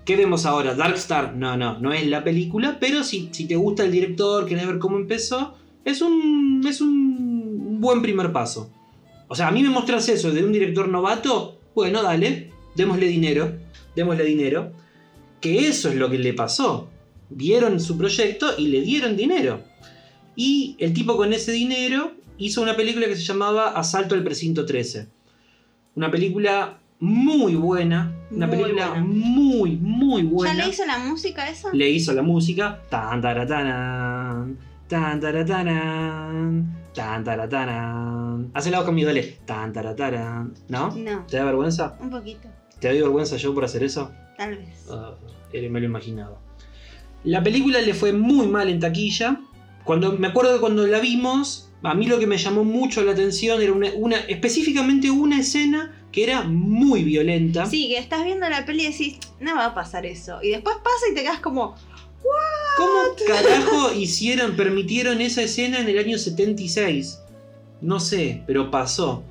[0.06, 0.74] ¿Qué vemos ahora?
[0.74, 1.36] Dark Star.
[1.36, 4.80] No, no, no es la película, pero si, si te gusta el director, querés ver
[4.80, 8.72] cómo empezó, es un, es un buen primer paso.
[9.30, 13.54] O sea, a mí me mostras eso de un director novato, bueno, dale, démosle dinero,
[13.96, 14.72] démosle dinero.
[15.40, 16.90] Que eso es lo que le pasó.
[17.30, 19.62] Vieron su proyecto y le dieron dinero.
[20.36, 24.66] Y el tipo con ese dinero hizo una película que se llamaba Asalto al Precinto
[24.66, 25.08] 13.
[25.96, 28.14] Una película muy buena.
[28.32, 29.06] Una Muy película buena.
[29.06, 30.56] muy, muy buena.
[30.56, 31.70] ¿Ya le hizo la música a eso?
[31.72, 32.82] Le hizo la música.
[32.90, 34.58] Tan taratanan.
[34.88, 36.76] Tan taratanan.
[37.00, 38.52] Tan taratanan.
[38.54, 39.38] Hace la voz conmigo, dale.
[39.46, 40.54] Tan tarataran.
[40.68, 40.94] ¿No?
[40.98, 41.96] No, ¿Te da vergüenza?
[42.02, 42.50] un poquito,
[42.82, 44.12] ¿Te doy vergüenza yo por hacer eso?
[44.38, 44.86] tal vez.
[45.54, 46.38] Era- me lo imaginaba.
[47.24, 49.40] La película le fue muy mal en taquilla.
[49.86, 53.14] Cuando, me acuerdo que cuando la vimos, a mí lo que me llamó mucho la
[53.14, 57.66] atención era una, una- específicamente una escena que era muy violenta.
[57.66, 60.40] Sí, que estás viendo la peli y decís, no va a pasar eso.
[60.44, 61.76] Y después pasa y te quedas como,
[62.78, 67.20] ¿Cómo carajo hicieron, permitieron esa escena en el año 76?
[67.82, 69.24] No sé, pero pasó.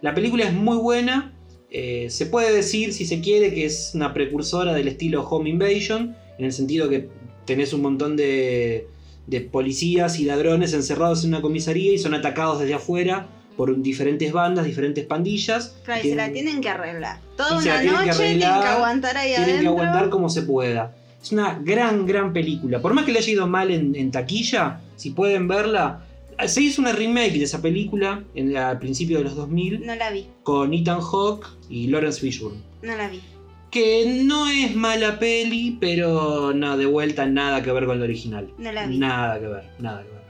[0.00, 1.32] La película es muy buena.
[1.70, 6.16] eh, se puede decir, si se quiere, que es una precursora del estilo Home Invasion,
[6.38, 7.08] en el sentido que
[7.44, 8.86] tenés un montón de,
[9.26, 14.32] de policías y ladrones encerrados en una comisaría y son atacados desde afuera por diferentes
[14.32, 15.76] bandas, diferentes pandillas.
[15.84, 17.20] Claro, y se Tienen- la tienen que arreglar.
[17.36, 19.70] Toda una noche tienen que aguantar ahí tienen que adentro.
[19.70, 20.94] aguantar como se pueda.
[21.22, 22.80] Es una gran, gran película.
[22.80, 26.04] Por más que le haya ido mal en, en taquilla, si pueden verla,
[26.46, 30.10] se hizo una remake de esa película en, al principio de los 2000 No la
[30.10, 32.58] vi, con Ethan Hawke y Lawrence Fishburne.
[32.82, 33.20] no la vi.
[33.70, 38.48] Que no es mala peli, pero no, de vuelta nada que ver con la original.
[38.58, 38.96] No la vi.
[38.98, 40.22] Nada que ver, nada que ver.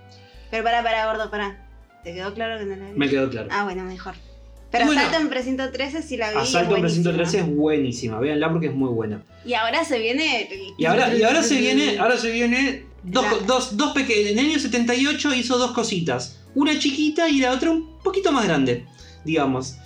[0.51, 1.63] Pero pará, pará, gordo, pará.
[2.03, 2.99] ¿Te quedó claro que no la vi?
[2.99, 3.49] Me quedó claro.
[3.53, 4.15] Ah, bueno, mejor.
[4.71, 6.39] Pero bueno, Asalto en Precinto 13 sí la vi.
[6.39, 7.39] Asalto en Precinto buenísima.
[7.39, 9.23] 13 es buenísima, véanla porque es muy buena.
[9.45, 10.49] Y ahora se viene.
[10.77, 14.33] Y ahora, y ahora se viene, ahora se viene dos, dos, dos pequeñas.
[14.33, 16.41] En el año 78 hizo dos cositas.
[16.55, 18.87] Una chiquita y la otra un poquito más grande,
[19.25, 19.77] digamos.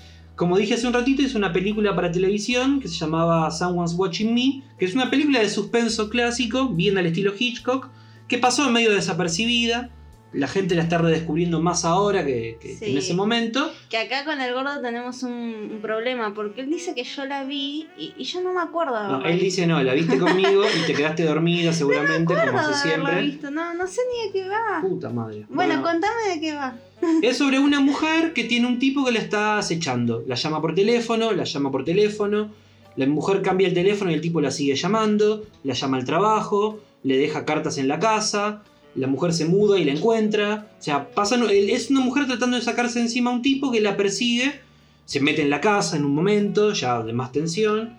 [0.40, 4.35] Como dije hace un ratito, hizo una película para televisión que se llamaba Someone's Watching
[4.35, 7.90] Me, que es una película de suspenso clásico, bien al estilo Hitchcock,
[8.27, 9.90] que pasó medio desapercibida.
[10.33, 13.73] La gente la está redescubriendo más ahora que, en ese momento.
[13.88, 15.33] Que acá con el gordo tenemos un,
[15.73, 18.93] un problema, porque él dice que yo la vi y, y yo no me acuerdo.
[19.09, 22.59] No, él dice, no, la viste conmigo y te quedaste dormida seguramente, como No me
[22.61, 23.23] hace acuerdo de haberla siempre.
[23.23, 23.51] visto.
[23.51, 24.81] No, no sé ni de qué va.
[24.81, 25.47] Puta madre.
[25.49, 26.77] Bueno, contame de qué va.
[27.23, 30.23] Es sobre una mujer que tiene un tipo que la está acechando.
[30.27, 32.51] La llama por teléfono, la llama por teléfono.
[32.97, 35.45] La mujer cambia el teléfono y el tipo la sigue llamando.
[35.64, 38.62] La llama al trabajo, le deja cartas en la casa.
[38.94, 40.66] La mujer se muda y la encuentra.
[40.79, 43.96] O sea, pasan, es una mujer tratando de sacarse encima a un tipo que la
[43.96, 44.61] persigue.
[45.05, 47.96] Se mete en la casa en un momento, ya de más tensión.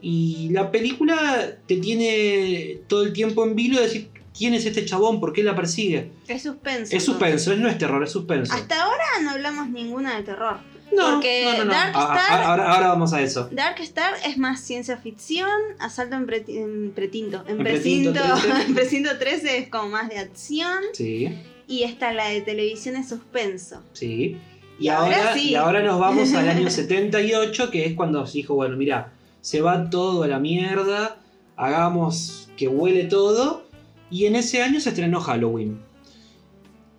[0.00, 4.84] Y la película te tiene todo el tiempo en vilo de decir quién es este
[4.84, 6.10] chabón, por qué la persigue.
[6.28, 6.94] Es suspenso.
[6.94, 8.52] Es suspenso, es- no es terror, es suspenso.
[8.52, 10.58] Hasta ahora no hablamos ninguna de terror.
[10.96, 11.70] No, Porque no, no, no.
[11.72, 13.48] Dark A- a- Star- ahora, ahora vamos a eso.
[13.50, 17.42] Dark Star es más ciencia ficción, Asalto en, Preti- en Pretinto.
[17.48, 18.66] En, En Precinto Precinto, 13.
[18.66, 20.78] en Precinto 13 es como más de acción.
[20.92, 21.30] Sí,
[21.66, 23.82] Y esta, la de televisión, es suspenso.
[23.92, 24.36] sí.
[24.78, 25.50] Y, Y ahora ahora, sí.
[25.50, 29.60] y ahora nos vamos al año 78, que es cuando se dijo, bueno, mira, se
[29.60, 31.16] va todo a la mierda,
[31.56, 33.62] hagamos que huele todo.
[34.10, 35.78] Y en ese año se estrenó Halloween.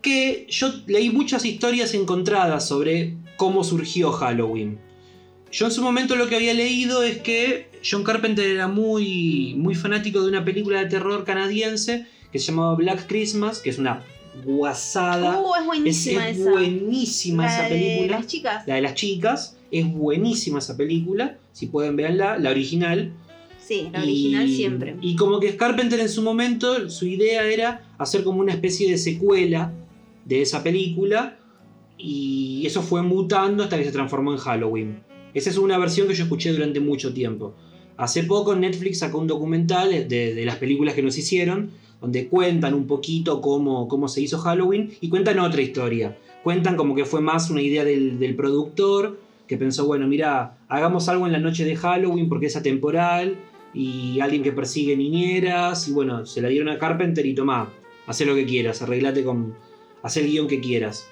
[0.02, 4.80] Que yo leí muchas historias encontradas sobre cómo surgió Halloween.
[5.52, 9.76] Yo en su momento lo que había leído es que John Carpenter era muy, muy
[9.76, 14.04] fanático de una película de terror canadiense que se llamaba Black Christmas, que es una
[14.44, 15.40] guasada.
[15.40, 16.50] Uh, es buenísima es esa.
[16.52, 18.18] buenísima La esa de película.
[18.18, 18.68] las chicas.
[18.68, 19.58] La de las chicas.
[19.72, 21.38] Es buenísima esa película.
[21.54, 23.14] Si pueden verla, la original.
[23.66, 24.96] Sí, la original Y- siempre.
[25.02, 28.98] Y como que Carpenter en su momento, su idea era hacer como una especie de
[28.98, 29.72] secuela
[30.26, 31.38] de esa película.
[31.98, 35.04] Y eso fue mutando hasta que se transformó en Halloween.
[35.34, 37.56] Esa es una versión que yo escuché durante mucho tiempo.
[37.98, 42.88] Hace poco Netflix sacó un documental de, las películas que nos hicieron, donde cuentan un
[42.88, 46.18] poquito cómo, cómo se hizo Halloween y cuentan otra historia.
[46.44, 51.08] Cuentan como que fue más una idea del, del productor, que pensó, bueno, mira, hagamos
[51.10, 53.38] algo en la noche de Halloween porque es atemporal
[53.74, 57.72] y alguien que persigue niñeras y bueno, se la dieron a Carpenter y tomá,
[58.08, 59.56] haz lo que quieras, arreglate con,
[60.02, 61.08] haz el guion que quieras.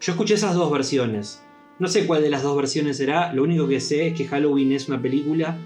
[0.00, 1.42] Yo escuché esas dos versiones.
[1.78, 4.72] No sé cuál de las dos versiones será, lo único que sé es que Halloween
[4.72, 5.58] es una película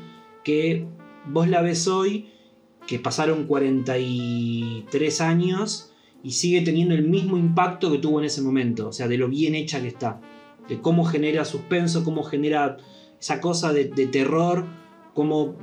[0.45, 0.87] que
[1.27, 2.31] vos la ves hoy,
[2.87, 8.89] que pasaron 43 años y sigue teniendo el mismo impacto que tuvo en ese momento,
[8.89, 10.21] o sea, de lo bien hecha que está,
[10.69, 12.77] de cómo genera suspenso, cómo genera
[13.21, 14.67] esa cosa de, terror,
[15.15, 15.57] cómo,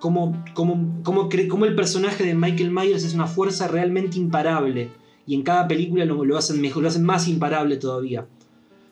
[0.00, 4.90] cómo, cómo, cómo, cómo el personaje de Michael Myers es una fuerza realmente imparable
[5.26, 8.26] y en cada película lo, hacen mejor, lo hacen más imparable todavía.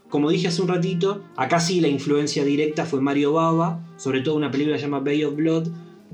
[0.08, 4.36] Como dije hace un ratito, acá sí la influencia directa fue Mario Bava, sobre todo
[4.36, 5.68] una película que se llama Bay of Blood,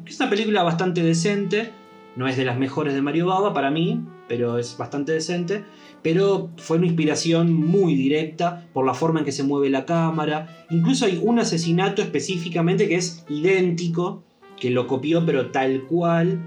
[0.04, 1.72] que es una película bastante decente,
[2.16, 5.64] no es de las mejores de Mario Bava para mí, pero es bastante decente,
[6.02, 10.66] pero fue una inspiración muy directa por la forma en que se mueve la cámara,
[10.70, 14.22] incluso hay un asesinato específicamente que es idéntico,
[14.60, 16.40] que lo copió pero tal cual,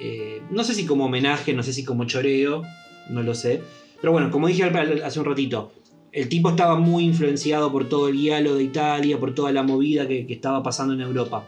[0.00, 2.62] eh, no sé si como homenaje, no sé si como choreo,
[3.08, 3.62] no lo sé,
[4.00, 5.72] pero bueno, como dije hace un ratito,
[6.12, 10.06] el tipo estaba muy influenciado por todo el hielo de Italia, por toda la movida
[10.06, 11.44] que, estaba pasando en Europa.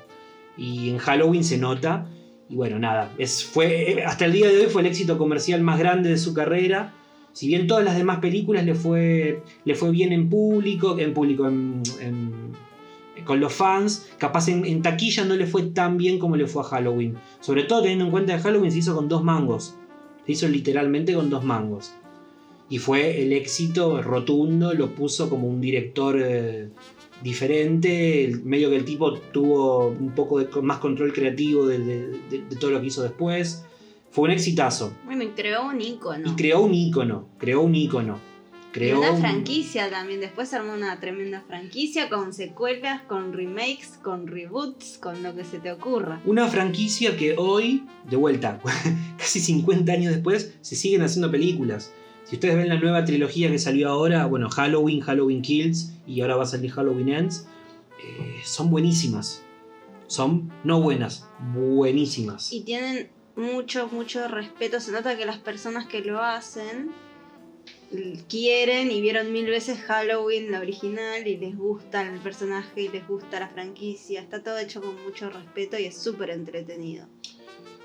[0.56, 2.06] Y en Halloween se nota.
[2.48, 5.78] Y bueno, nada, es, fue, hasta el día de hoy fue el éxito comercial más
[5.78, 6.92] grande de su carrera.
[7.32, 11.44] Si bien todas las demás películas le fue, le fue bien en público, en público,
[13.24, 14.10] con los fans.
[14.18, 17.16] Capaz en, en taquilla no le fue tan bien como le fue a Halloween.
[17.38, 19.76] Sobre todo teniendo en cuenta que Halloween se hizo con dos mangos.
[20.30, 21.92] Hizo literalmente con dos mangos.
[22.68, 26.68] Y fue el éxito rotundo, lo puso como un director eh,
[27.22, 28.24] diferente.
[28.24, 32.42] el- medio que el tipo tuvo un poco de, más control creativo de, de- de-
[32.48, 33.64] de todo lo que hizo después.
[34.10, 34.92] Fue un exitazo.
[35.04, 36.28] Bueno, y creó un icono.
[36.28, 37.28] Y creó un ícono.
[37.38, 38.18] Creó un ícono.
[38.72, 40.20] Creó una un- franquicia también.
[40.20, 45.44] Después se armó una tremenda franquicia con secuelas, con remakes, con reboots, con lo que
[45.44, 46.20] se te ocurra.
[46.24, 48.60] Una franquicia que hoy, de vuelta,
[49.18, 51.92] casi 50 años después, se siguen haciendo películas.
[52.24, 56.36] Si ustedes ven la nueva trilogía que salió ahora, bueno, Halloween, Halloween Kills y ahora
[56.36, 57.46] va a salir Halloween Ends,
[58.04, 59.42] eh, son buenísimas.
[60.06, 62.52] Son no buenas, buenísimas.
[62.52, 64.80] Y tienen mucho, mucho respeto.
[64.80, 66.90] Se nota que las personas que lo hacen
[68.28, 73.06] quieren y vieron mil veces Halloween, la original, y les gusta el personaje y les
[73.06, 74.20] gusta la franquicia.
[74.20, 77.06] Está todo hecho con mucho respeto y es súper entretenido.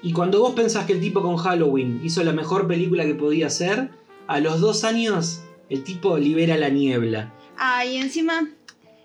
[0.02, 3.48] Y cuando vos pensás que el tipo con Halloween hizo la mejor película que podía
[3.48, 3.90] hacer,
[4.28, 7.34] a los dos años el tipo libera la niebla.
[7.58, 8.50] Ah, y encima,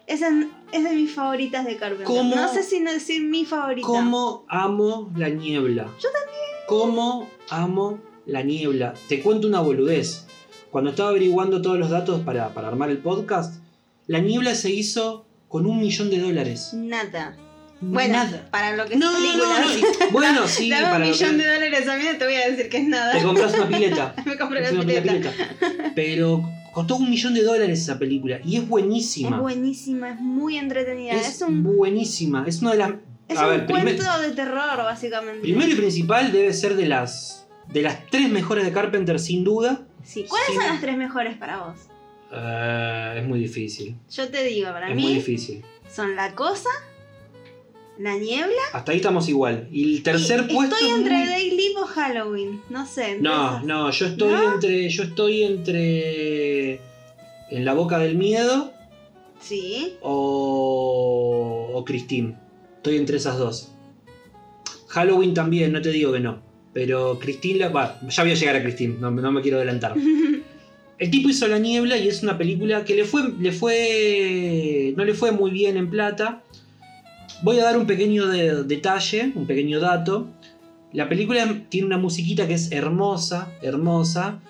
[0.06, 0.28] esa
[0.72, 2.06] es de mis favoritas de Carpenter.
[2.06, 2.36] ¿Cómo?
[2.36, 3.86] No sé si no decir mi favorita.
[3.86, 5.84] ¿Cómo amo la niebla?
[5.98, 6.40] Yo también.
[6.68, 8.94] ¿Cómo amo la niebla?
[9.08, 10.26] Te cuento una boludez.
[10.70, 13.60] Cuando estaba averiguando todos los datos para, para armar el podcast,
[14.06, 16.70] la niebla se hizo con un millón de dólares.
[16.74, 17.36] Nada.
[17.82, 18.46] Bueno, Nada.
[18.50, 19.60] para lo que es No, no, película.
[19.60, 20.10] no, no.
[20.12, 22.34] Bueno, sí, Dame para un lo millón que- de dólares a mí, no te voy
[22.34, 23.12] a decir que es nada.
[23.12, 24.14] Te compras una pileta.
[24.26, 25.30] Me compré Es la una pileta.
[25.30, 25.92] pileta.
[25.94, 28.38] Pero costó un millón de dólares esa película.
[28.44, 29.36] Y es buenísima.
[29.36, 31.14] Es buenísima, es muy entretenida.
[31.14, 32.44] Es, Es un, buenísima.
[32.46, 32.90] Es una de las.
[33.28, 35.40] es a un ver, primer- cuento de terror, básicamente.
[35.40, 37.46] primero y principal debe ser de las.
[37.72, 39.86] De las tres mejores de Carpenter, sin duda.
[40.02, 40.24] Sí.
[40.28, 40.54] ¿Cuáles Sí.
[40.54, 41.76] son las tres mejores para vos?
[42.32, 43.96] Eh, es muy difícil.
[44.10, 45.64] Yo te digo, para es muy mí difícil.
[45.92, 46.68] son La Cosa,
[47.98, 48.54] La Niebla.
[48.72, 49.68] Hasta ahí estamos igual.
[49.70, 50.74] Y el tercer y puesto.
[50.76, 52.62] Estoy es entre muy- Daily o Halloween.
[52.70, 53.18] No sé.
[53.20, 53.64] No, esas.
[53.64, 54.54] no, yo estoy ¿No?
[54.54, 54.88] entre.
[54.88, 56.74] Yo estoy entre.
[57.50, 58.72] En la boca del miedo
[59.40, 59.96] Sí.
[60.00, 61.70] o.
[61.74, 62.36] o Christine.
[62.76, 63.72] Estoy entre esas dos.
[64.88, 66.42] Halloween también, no te digo que no.
[66.72, 69.94] Pero Christine va, ya voy a llegar a Christine, no, no me quiero adelantar.
[70.98, 74.92] El tipo hizo La Niebla y es una película que le fue, le fue.
[74.96, 76.42] no le fue muy bien en plata.
[77.42, 80.28] Voy a dar un pequeño de- detalle, un pequeño dato.
[80.92, 84.40] La película tiene una musiquita que es hermosa, hermosa,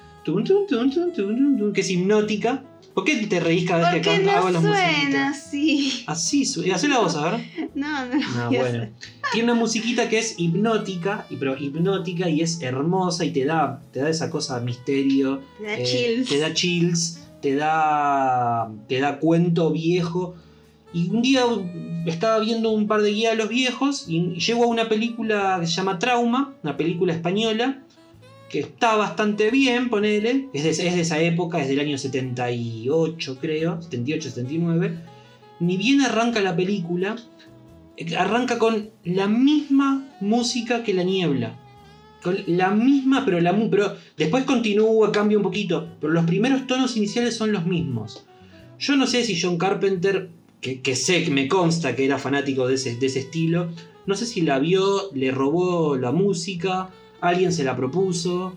[1.73, 2.65] que es hipnótica.
[2.95, 5.39] ¿Por qué te reís cada vez que canto- hago no las suena musiquitas?
[5.47, 6.05] así.
[6.07, 7.41] Así, su- y hacé la voz, a ver.
[7.75, 8.17] No, no.
[8.49, 8.67] Voy a bueno.
[8.79, 8.93] hacer.
[9.33, 13.81] Tiene una musiquita que es hipnótica, y- pero hipnótica y es hermosa y te da,
[13.93, 15.41] te da esa cosa de misterio.
[15.61, 16.29] Me da eh, chills.
[16.29, 20.35] Te da chills, te da, te da cuento viejo.
[20.93, 21.45] Y un día
[22.07, 25.67] estaba viendo un par de guías de los viejos y llego a una película que
[25.69, 27.83] se llama Trauma, una película española,
[28.51, 30.49] que está bastante bien, ponele.
[30.53, 34.99] Es de, de esa época, es del año 78 creo, 78, 79.
[35.61, 37.17] Ni bien arranca la película,
[37.97, 41.57] eh, arranca con la misma música que La Niebla.
[42.23, 45.89] Con la misma, pero, la, pero después continúa, cambia un poquito.
[46.01, 48.27] Pero los primeros tonos iniciales son los mismos.
[48.81, 50.29] Yo no sé si John Carpenter,
[50.61, 53.69] que, que sé, que me consta que era fanático de ese, de ese estilo,
[54.07, 58.57] no sé si la vio, le robó la música, alguien se la propuso,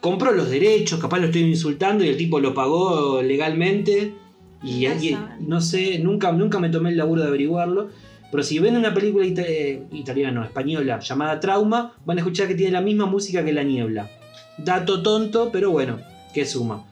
[0.00, 4.14] compró los derechos, capaz lo estoy insultando y el tipo lo pagó legalmente.
[4.62, 5.36] Y, Andá a y- saber.
[5.40, 7.88] no sé, nunca, nunca me tomé el laburo de averiguarlo.
[8.30, 12.46] Pero si ven una película ita- eh, italiana, no, española, llamada Trauma, van a escuchar
[12.48, 14.10] que tiene la misma música que La Niebla.
[14.58, 16.00] Dato tonto, pero bueno,
[16.34, 16.84] que suma.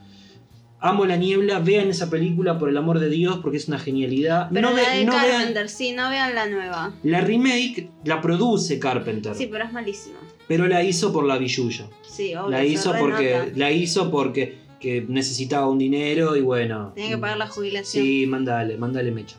[0.79, 4.49] Amo La Niebla, vean esa película por el amor de Dios porque es una genialidad.
[4.53, 6.95] Pero no la ve- de no vean- Carpenter, sí, no vean la nueva.
[7.03, 10.19] la remake la produce Carpenter, Sí, pero es malísima.
[10.49, 11.89] Pero la hizo por la billulla.
[12.03, 12.51] Sí, obvio.
[12.51, 16.93] La hizo porque la hizo porque que necesitaba un dinero y bueno.
[16.95, 18.05] Tenía que pagar la jubilación.
[18.05, 19.37] Sí, mandale, mandale mecha.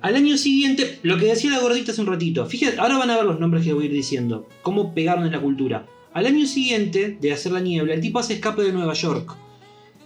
[0.00, 3.16] Al año siguiente, lo que decía la gordita hace un ratito, fíjate, ahora van a
[3.16, 5.86] ver los nombres que voy a ir diciendo, cómo pegaron en la cultura.
[6.14, 9.36] Al año siguiente de hacer la niebla, el tipo hace escape de Nueva York.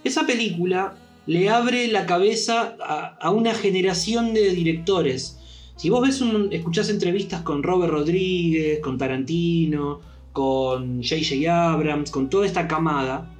[0.03, 5.39] Esa película le abre la cabeza a, a una generación de directores.
[5.75, 9.99] Si vos ves un, escuchás entrevistas con Robert Rodríguez, con Tarantino,
[10.31, 11.71] con J.J.
[11.73, 13.31] Abrams, con toda esta camada.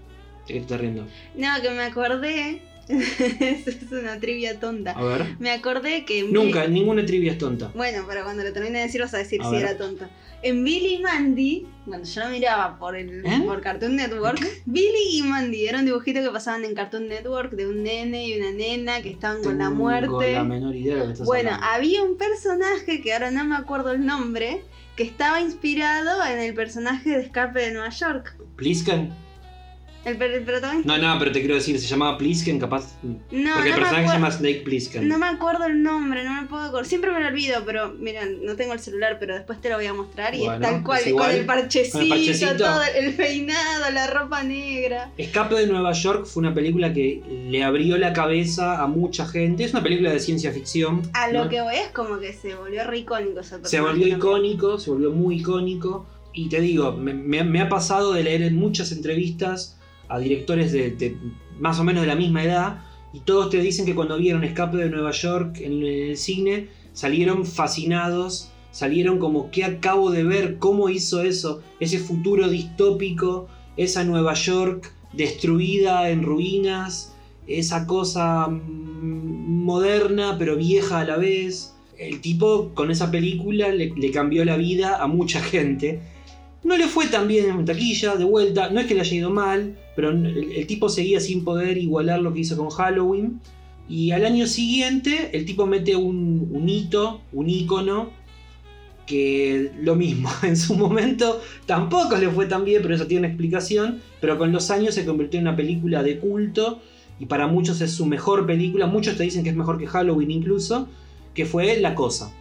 [0.48, 1.06] ¿De qué te estás riendo?
[1.36, 4.92] No, que me acordé es una trivia tonta.
[4.92, 5.36] A ver.
[5.40, 6.20] Me acordé que.
[6.20, 7.72] en Nunca, Billy- ninguna trivia es tonta.
[7.76, 9.62] Bueno, pero cuando lo termine de decir vas a decir A si ver.
[9.64, 10.10] era tonta.
[10.44, 13.42] En Billy y Mandy, cuando yo lo miraba por el ¿Eh?
[13.48, 17.66] por Cartoon Network, Billy y Mandy era un dibujito que pasaban en Cartoon Network de
[17.66, 20.34] un nene y una nena que estaban con la muerte.
[20.34, 21.74] la menor idea de lo que Bueno, hablando.
[21.76, 24.62] había un personaje que ahora no me acuerdo el nombre,
[24.96, 28.36] que estaba inspirado en el personaje de Escape de Nueva York.
[28.56, 29.12] ¿Plisken?
[30.06, 30.98] El, per- el protagonista.
[30.98, 32.94] No, no, pero te quiero decir, se llamaba Plisken, capaz.
[33.04, 35.08] No, porque el no personaje se llama Snake Plissken.
[35.08, 36.86] No me acuerdo el nombre, no me puedo acordar.
[36.86, 39.88] Siempre me lo olvido, pero mira, no tengo el celular, pero después te lo voy
[39.88, 40.36] a mostrar.
[40.36, 42.56] Y Bueno, es tal cual, es igual, con el parchecito, con el parchecito.
[42.58, 45.12] todo el peinado, la ropa negra.
[45.18, 49.64] Escape de Nueva York fue una película que le abrió la cabeza a mucha gente.
[49.64, 51.02] Es una película de ciencia ficción.
[51.14, 51.50] A lo ¿no?
[51.50, 55.10] que voy es como que se volvió re icónico ese Se volvió icónico, se volvió
[55.12, 56.06] muy icónico.
[56.38, 59.75] Y te digo, me, me- me ha pasado de leer en muchas entrevistas
[60.08, 61.18] a directores de,
[61.60, 62.84] más o menos de la misma edad.
[63.14, 67.46] Y todos te dicen que cuando vieron Escape de Nueva York en el cine, salieron
[67.46, 68.52] fascinados.
[68.72, 70.58] Salieron como, ¿qué acabo de ver?
[70.60, 71.62] ¿Cómo hizo eso?
[71.80, 77.16] Ese futuro distópico, esa Nueva York destruida en ruinas,
[77.48, 81.74] esa cosa mm, moderna pero vieja a la vez.
[81.98, 86.02] El tipo con esa película le cambió la vida a mucha gente.
[86.66, 89.30] No le fue tan bien en taquilla, de vuelta, no es que le haya ido
[89.30, 93.40] mal, pero el, el tipo seguía sin poder igualar lo que hizo con Halloween.
[93.88, 98.10] Y al año siguiente el tipo mete un, un hito, un ícono,
[99.06, 103.28] que lo mismo, en su momento tampoco le fue tan bien, pero eso tiene una
[103.28, 106.82] explicación, pero con los años se convirtió en una película de culto
[107.20, 110.32] y para muchos es su mejor película, muchos te dicen que es mejor que Halloween
[110.32, 110.88] incluso,
[111.34, 112.32] que fue La Cosa.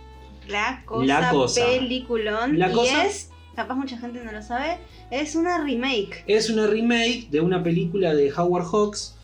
[0.49, 1.65] La cosa, La Cosa.
[1.67, 2.59] peliculón.
[2.59, 3.07] La y Cosa.
[3.07, 4.79] es, capaz mucha gente no lo sabe,
[5.11, 6.25] es una remake.
[6.27, 9.17] Es una remake de una película de Howard Hawks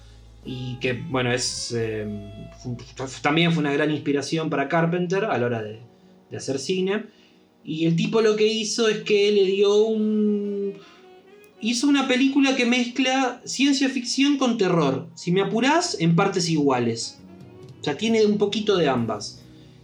[0.45, 2.07] y que, bueno, es eh,
[3.23, 5.81] también fue una gran inspiración para Carpenter a la hora de,
[6.31, 7.05] de hacer cine.
[7.63, 10.75] Y el tipo lo que hizo es que le dio un...
[11.61, 15.09] Hizo una película que mezcla ciencia ficción con terror.
[15.15, 17.19] Si me apurás, en partes iguales.
[17.81, 19.43] O sea, tiene un poquito de ambas.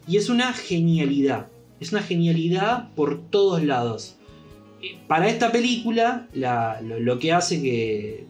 [0.09, 1.49] Y es una genialidad.
[1.79, 4.16] Es una genialidad por todos lados.
[4.83, 8.25] Eh, Para esta película, la- lo, lo que hace que,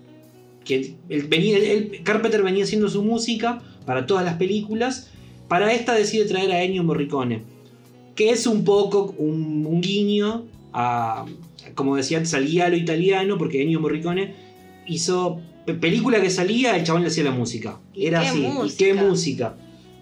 [0.65, 5.11] que el- venía, el- Carpenter venía haciendo su música para todas las películas.
[5.49, 7.43] Para esta decide traer a Ennio Morricone,
[8.15, 11.25] que es un poco un, un guiño a,
[11.75, 14.35] como decía, salía a lo italiano, porque Ennio Morricone
[14.87, 17.79] hizo pe- película que salía, el chabón le hacía la música.
[17.95, 19.57] ¿Y Era así, y qué música.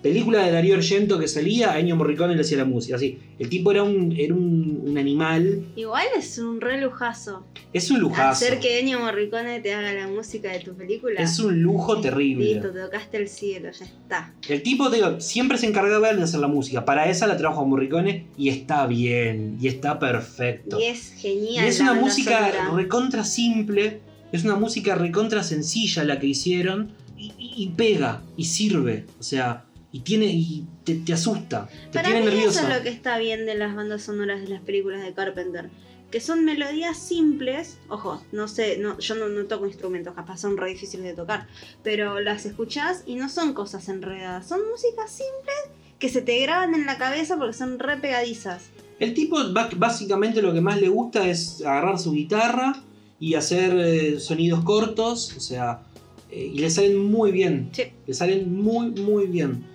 [0.04, 2.96] Película de Darío Argento que salía, a Ennio Morricone le hacía la música.
[2.96, 5.64] Así, el tipo era un, era un, un animal.
[5.76, 7.46] Igual es un re lujazo.
[7.72, 8.44] Es un lujazo.
[8.44, 11.22] Hacer que Ennio Morricone te haga la música de tu película.
[11.22, 12.44] Es un lujo terrible.
[12.52, 14.34] Listo, te tocaste el cielo, ya está.
[14.46, 16.84] El tipo, te digo, siempre se encargaba de hacer la música.
[16.84, 20.78] Para esa la trabajo Morricone y está bien, y está perfecto.
[20.78, 21.64] Y es Y genial.
[21.66, 22.76] es la una música sonora.
[22.76, 24.00] recontra simple,
[24.32, 29.22] es una música recontra sencilla la que hicieron, y, y- y pega, y sirve, o
[29.22, 29.64] sea,
[29.94, 33.16] y tiene y te, te asusta, te Para tiene mí eso es lo que está
[33.16, 35.70] bien de las bandas sonoras de las películas de Carpenter.
[36.10, 37.78] Que son melodías simples.
[37.88, 41.46] Ojo, no sé, no, yo no, no toco instrumentos, capaz son re difíciles de tocar.
[41.84, 44.48] Pero las escuchás y no son cosas enredadas.
[44.48, 48.70] Son músicas simples que se te graban en la cabeza porque son re pegadizas.
[48.98, 49.38] El tipo
[49.76, 52.82] básicamente lo que más le gusta es agarrar su guitarra
[53.20, 55.84] y hacer eh, sonidos cortos, o sea,
[56.32, 57.68] eh, y le salen muy bien.
[57.70, 57.84] Sí.
[58.08, 59.72] Le salen muy, muy bien.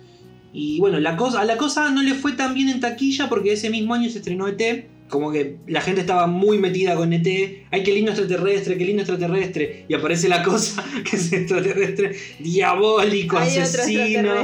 [0.52, 3.52] Y bueno, la cosa, a la cosa no le fue tan bien en taquilla porque
[3.52, 4.88] ese mismo año se estrenó ET.
[5.08, 7.26] Como que la gente estaba muy metida con ET.
[7.70, 9.84] Ay, qué lindo extraterrestre, qué lindo extraterrestre.
[9.88, 14.34] Y aparece la cosa que es extraterrestre diabólico, Hay asesino.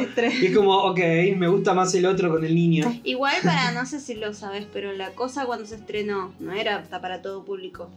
[0.41, 0.99] Y es como, ok,
[1.37, 3.01] me gusta más el otro con el niño.
[3.05, 6.77] Igual para, no sé si lo sabes, pero la cosa cuando se estrenó no era
[6.77, 7.89] apta para todo público.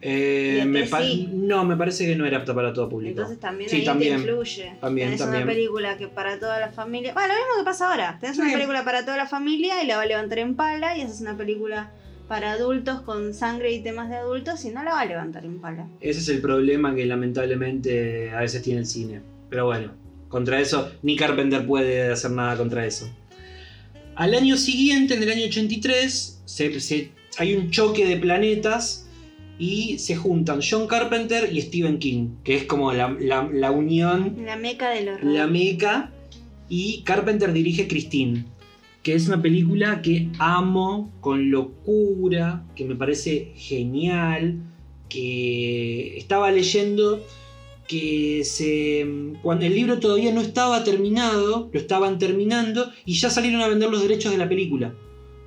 [0.00, 1.28] Eh, me sí.
[1.32, 3.10] No, me parece que no era apta para todo público.
[3.20, 4.14] Entonces también Sí, ahí también.
[4.16, 4.72] te influye.
[4.80, 5.42] También, Tenés también.
[5.42, 7.12] una película que para toda la familia.
[7.14, 8.16] Bueno, lo mismo que pasa ahora.
[8.20, 8.42] Tenés Sí.
[8.42, 10.96] una película para toda la familia y la va a levantar en pala.
[10.96, 11.90] Y haces una película
[12.28, 15.60] para adultos con sangre y temas de adultos y no la va a levantar en
[15.60, 15.88] pala.
[16.00, 19.20] Ese es el problema que lamentablemente a veces tiene el cine.
[19.50, 19.92] Pero bueno,
[20.28, 23.10] contra eso, ni Carpenter puede hacer nada contra eso.
[24.14, 29.07] Al año siguiente, en el año 83, se- se- hay un choque de planetas
[29.58, 34.36] y se juntan John Carpenter y Stephen King, que es como la, la- la unión,
[34.44, 35.24] La meca del horror.
[35.24, 36.12] la meca.
[36.68, 38.44] Y Carpenter dirige Christine,
[39.02, 44.60] que es una película que amo con locura, que me parece genial,
[45.08, 47.20] que estaba leyendo
[47.86, 49.06] que se
[49.42, 53.88] cuando el libro todavía no estaba terminado, lo estaban terminando y ya salieron a vender
[53.90, 54.94] los derechos de la película.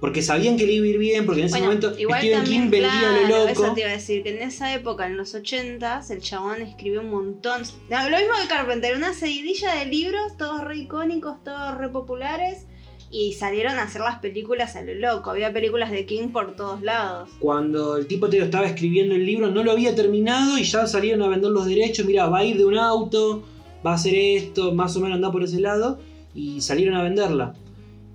[0.02, 2.40] Porque sabían que le iba a ir bien, porque en ese Bueno, momento igual Stephen
[2.40, 3.74] también, King vendía claro, lo Eso loco.
[3.76, 7.12] te iba a decir, que en esa época, en los 80s, el chabón escribió un
[7.12, 7.62] montón.
[7.90, 12.66] No, Lo mismo que Carpenter, una seguidilla de libros, todos re icónicos, todos re populares.
[13.14, 15.30] Y salieron a hacer las películas a lo loco.
[15.32, 17.30] Había películas de King por todos lados.
[17.40, 20.88] Cuando el tipo te digo, estaba escribiendo el libro, no lo había terminado y ya
[20.88, 22.06] salieron a vender los derechos.
[22.06, 23.44] Mira, va a ir de un auto,
[23.86, 26.00] va a hacer esto, más o menos anda por ese lado.
[26.34, 27.54] Y salieron a venderla.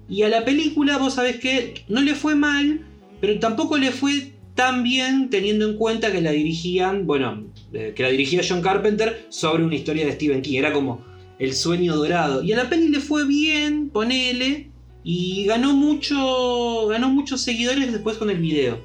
[0.09, 2.87] Y a la película, vos sabés que no le fue mal,
[3.21, 8.03] pero tampoco le fue tan bien teniendo en cuenta que la dirigían, bueno, eh, que
[8.03, 10.59] la dirigía John Carpenter sobre una historia de Stephen King.
[10.59, 11.05] Era como
[11.39, 12.43] el sueño dorado.
[12.43, 14.71] Y a la peli le fue bien, ponele.
[15.05, 16.89] Y ganó mucho.
[16.89, 18.81] ganó muchos seguidores después con el video.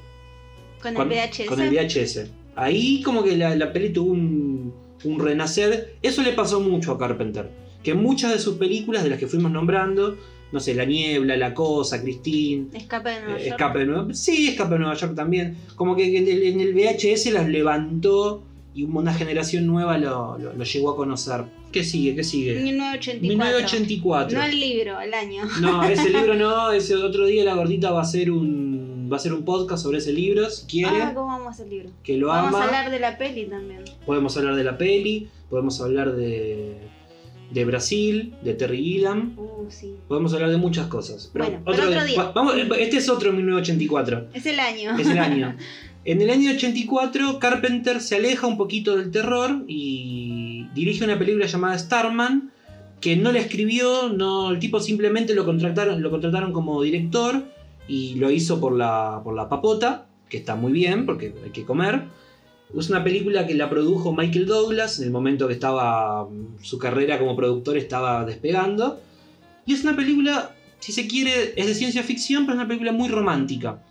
[0.81, 1.45] Con Con, el VHS.
[1.47, 2.25] con el VHS.
[2.55, 5.95] Ahí como que la, la peli tuvo un, un renacer.
[6.01, 7.49] Eso le pasó mucho a Carpenter.
[7.81, 10.17] Que muchas de sus películas, de las que fuimos nombrando,
[10.51, 13.51] no sé, La Niebla, La Cosa, Christine, Escape de Nueva eh, York.
[13.59, 14.13] Escape de Nueva.
[14.13, 15.57] Sí, Escape de Nueva York también.
[15.75, 18.43] Como que en el, en el VHS las levantó
[18.73, 21.43] y una generación nueva lo, lo- lo llegó a conocer.
[21.71, 22.15] ¿Qué sigue?
[22.15, 22.55] ¿Qué sigue?
[22.61, 23.21] 1984.
[23.21, 24.37] 1984.
[24.37, 25.43] No el libro, el año.
[25.61, 29.19] No, ese libro no, ese otro día la gordita va a hacer un va a
[29.19, 31.89] hacer un podcast sobre ese libro, si quiere, Ah, ¿cómo vamos a hacer el libro?
[32.01, 32.63] que lo Vamos ama.
[32.63, 33.83] a hablar de la peli también.
[34.05, 36.77] Podemos hablar de la peli, podemos hablar de,
[37.51, 39.95] de Brasil, de Terry Gilliam, Uh, sí.
[40.07, 41.29] podemos hablar de muchas cosas.
[41.33, 42.17] Bueno, pero otro día.
[42.23, 44.97] va- vamos, este es otro 1984, Es el año.
[44.97, 45.55] es el año.
[46.03, 51.45] En el año 84 Carpenter se aleja un poquito del terror y dirige una película
[51.45, 52.51] llamada Starman
[52.99, 57.43] que no la escribió, no, el tipo simplemente lo contrataron, lo contrataron como director
[57.87, 61.65] y lo hizo por la, por la papota, que está muy bien porque hay que
[61.65, 62.01] comer.
[62.77, 66.27] Es una película que la produjo Michael Douglas en el momento que estaba
[66.61, 69.01] su carrera como productor estaba despegando.
[69.65, 72.91] Y es una película, si se quiere, es de ciencia ficción, pero es una película
[72.91, 73.81] muy romántica.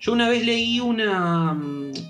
[0.00, 1.58] Yo una vez leí una,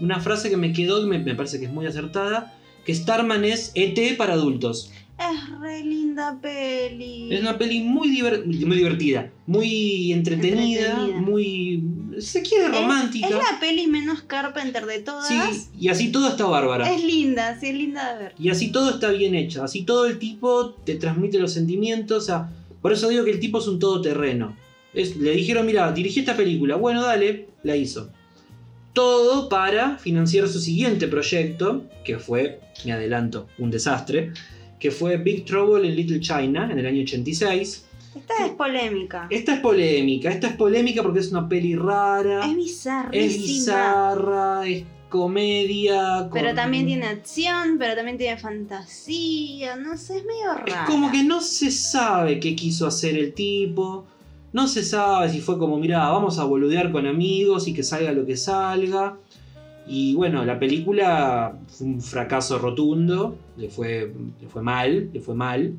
[0.01, 2.55] una frase que me quedó, que me, me parece que es muy acertada,
[2.85, 4.91] que Starman es ET para adultos.
[5.17, 7.33] Es re linda peli.
[7.33, 11.21] Es una peli muy, diver- muy divertida, muy entretenida, Entretenida.
[11.21, 11.83] muy...
[12.21, 13.29] se quiere Es- romántica.
[13.29, 15.29] Es la peli menos Carpenter de todas.
[15.29, 15.39] Sí,
[15.79, 16.91] y así todo está bárbara.
[16.93, 18.35] Es linda, sí, es linda de ver.
[18.39, 19.63] Y así todo está bien hecho.
[19.65, 22.23] Así todo el tipo te transmite los sentimientos.
[22.23, 22.51] O sea,
[22.83, 24.57] por eso digo que el tipo es un todoterreno.
[24.93, 26.77] Es, le dijeron, mira, dirigí esta película.
[26.77, 28.11] Bueno, dale, la hizo.
[28.93, 34.33] Todo para financiar su siguiente proyecto, que fue, me adelanto, un desastre,
[34.79, 37.87] que fue Big Trouble in Little China en el año 86.
[38.15, 39.27] Esta es polémica.
[39.31, 43.25] Esta es polémica, esta es polémica porque es una peli rara, Es bizarrísima.
[43.25, 46.29] es bizarra, es comedia.
[46.33, 49.77] Pero con- también tiene acción, pero también tiene fantasía.
[49.77, 50.85] No sé, es medio Es rara.
[50.87, 54.07] como que no se sabe qué quiso hacer el tipo.
[54.53, 58.13] No se sabe si fue como, mira, vamos a boludear con amigos y que salga
[58.13, 59.17] lo que salga.
[59.87, 63.37] Y bueno, la película fue un fracaso rotundo.
[63.57, 65.75] Le fue, le fue mal, le fue mal.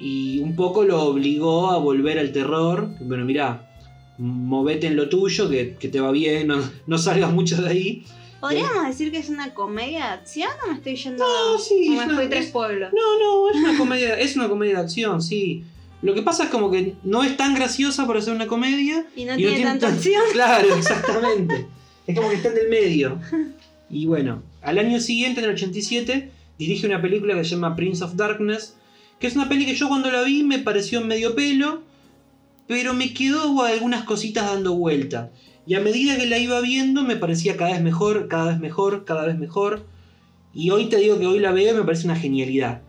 [0.00, 2.88] Y un poco lo obligó a volver al terror.
[3.00, 3.70] Bueno, mira,
[4.18, 8.04] movete en lo tuyo, que, que te va bien, no, no salgas mucho de ahí.
[8.40, 11.90] ¿Podríamos decir que es una comedia de acción o me estoy yendo No, sí, es
[11.90, 12.90] me una- fui tres es- pueblos?
[12.94, 15.64] No, no, es una comedia, es una comedia de acción, sí.
[16.00, 19.04] Lo que pasa es como que no es tan graciosa para ser una comedia.
[19.14, 20.22] Y no y tiene tanta tan- acción.
[20.32, 21.66] Claro, exactamente.
[22.06, 23.18] es como que está en el medio.
[23.90, 28.02] Y bueno, al año siguiente, en el 87, dirige una película que se llama Prince
[28.02, 28.76] of Darkness,
[29.20, 31.82] que es una peli que yo cuando la vi me pareció medio pelo,
[32.66, 35.30] pero me quedó algunas cositas dando vuelta.
[35.66, 39.04] Y a medida que la iba viendo me parecía cada vez mejor, cada vez mejor,
[39.04, 39.86] cada vez mejor.
[40.54, 42.80] Y hoy te digo que hoy la veo y me parece una genialidad.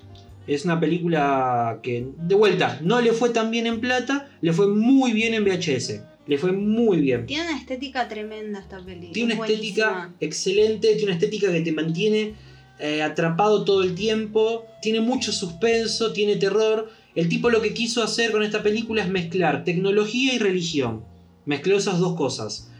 [0.47, 4.67] Es una película que, de vuelta, no le fue tan bien en plata, le fue
[4.67, 6.01] muy bien en VHS.
[6.27, 7.25] Le fue muy bien.
[7.25, 9.11] Tiene una estética tremenda esta peli.
[9.11, 12.35] Tiene una estética excelente, tiene una estética que te mantiene
[12.81, 16.89] eh, atrapado todo el tiempo, tiene mucho suspenso, tiene terror.
[17.13, 21.03] El tipo lo que quiso hacer con esta película es mezclar tecnología y religión.
[21.45, 22.71] Mezcló esas dos cosas.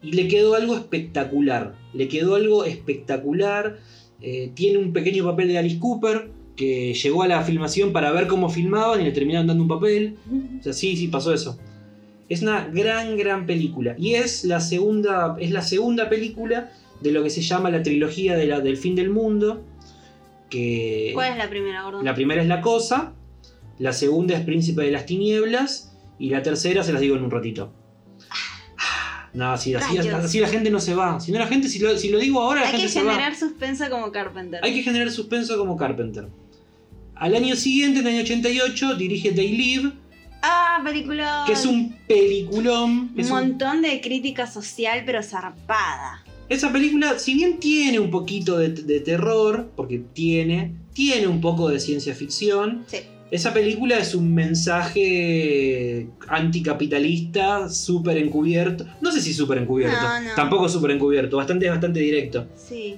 [0.00, 1.74] Y le quedó algo espectacular.
[1.92, 3.78] Le quedó algo espectacular.
[4.20, 8.28] Eh, tiene un pequeño papel de Alice Cooper, que llegó a la filmación para ver
[8.28, 10.16] cómo filmaban y le terminaron dando un papel.
[10.60, 11.58] O sea, sí, sí, pasó eso.
[12.28, 13.96] Es una gran, gran película.
[13.98, 18.36] Y es la segunda, es la segunda película de lo que se llama la trilogía
[18.36, 19.64] de la, del fin del mundo.
[20.50, 22.04] Que ¿Cuál es la primera, Gordon?
[22.04, 23.12] la primera es La Cosa,
[23.78, 27.30] la segunda es Príncipe de las Tinieblas y la tercera se las digo en un
[27.30, 27.72] ratito.
[29.34, 31.20] No, si así, así la gente no se va.
[31.20, 33.02] Si no, la gente, si lo, si lo digo ahora, la Hay gente que se
[33.04, 33.12] va.
[33.12, 34.60] generar suspenso como Carpenter.
[34.64, 36.28] Hay que generar suspenso como Carpenter.
[37.14, 39.92] Al año siguiente, en el año 88, dirige They Live,
[40.40, 41.44] Ah, película.
[41.46, 43.12] que es un peliculón.
[43.16, 46.24] Un- montón de crítica social, pero zarpada.
[46.48, 51.68] Esa película, si bien tiene un poquito de, de terror, porque tiene, tiene un poco
[51.68, 52.98] de ciencia ficción, Sí.
[53.30, 58.86] esa película es un mensaje anticapitalista, súper encubierto.
[59.00, 60.30] No sé si súper encubierto, No, no.
[60.36, 62.46] tampoco súper encubierto, bastante, bastante directo.
[62.56, 62.96] Sí.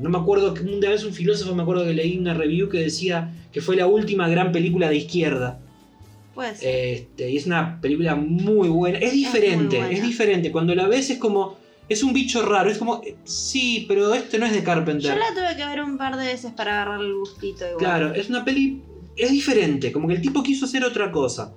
[0.00, 3.32] No me acuerdo, una vez un filósofo me acuerdo que leí una review que decía
[3.52, 5.60] que fue la última gran película de izquierda.
[6.34, 6.60] Pues.
[6.62, 8.98] Este, y es una película muy buena.
[8.98, 10.06] Es diferente, es, buena.
[10.06, 10.50] diferente.
[10.50, 11.58] Cuando la ves es como.
[11.92, 12.70] Es un bicho raro.
[12.70, 13.02] Es como.
[13.04, 15.14] eh, Sí, pero este no es de Carpenter.
[15.14, 17.78] Yo la tuve que ver un par de veces para agarrar el gustito igual.
[17.78, 18.82] Claro, es una peli.
[19.16, 19.92] Es diferente.
[19.92, 21.52] Como que el tipo quiso hacer otra cosa.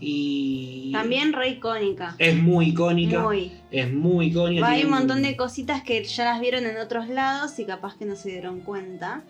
[0.00, 0.90] Y.
[0.92, 2.14] También re icónica.
[2.18, 3.20] Es muy icónica.
[3.20, 3.52] Muy.
[3.70, 4.66] Es muy icónica.
[4.66, 8.04] Hay un montón de cositas que ya las vieron en otros lados y capaz que
[8.04, 9.24] no se dieron cuenta.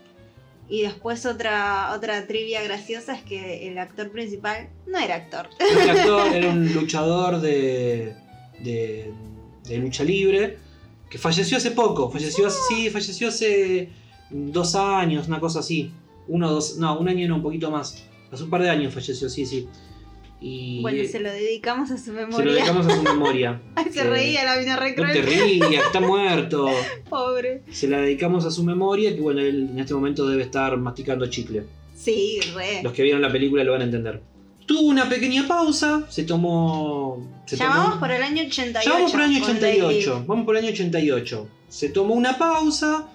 [0.69, 5.49] Y después otra, otra trivia graciosa es que el actor principal no era actor.
[5.61, 8.17] El actor era un luchador de,
[8.65, 9.13] de,
[9.69, 10.59] de lucha libre
[11.11, 12.11] que falleció hace poco.
[12.11, 13.91] Falleció hace, sí, falleció hace
[14.31, 15.91] dos años, una cosa así.
[16.29, 18.05] Uno, dos, no, un año no, un poquito más.
[18.33, 19.69] Hace un par de años falleció, sí, sí.
[20.41, 22.53] Y Bueno, eh, se lo dedicamos a su se lo memoria.
[22.53, 23.63] dedicamos a su memoria.
[23.75, 26.69] Ay, se reía la mina re No te rías, está muerto.
[27.09, 27.63] Pobre.
[27.71, 31.27] Se la dedicamos a su memoria, que bueno, él en este momento debe estar masticando
[31.29, 31.65] chicle.
[31.95, 32.83] Sí, re.
[32.83, 34.21] Los que vieron la película lo van a entender.
[34.67, 37.25] Tuvo una pequeña pausa, se tomó.
[37.47, 38.85] Se tomó- por el año 88.
[38.85, 40.11] Ya vamos por el año con 88.
[40.13, 40.27] David.
[40.29, 41.49] Vamos por el año 88.
[41.69, 43.07] Se tomó una pausa.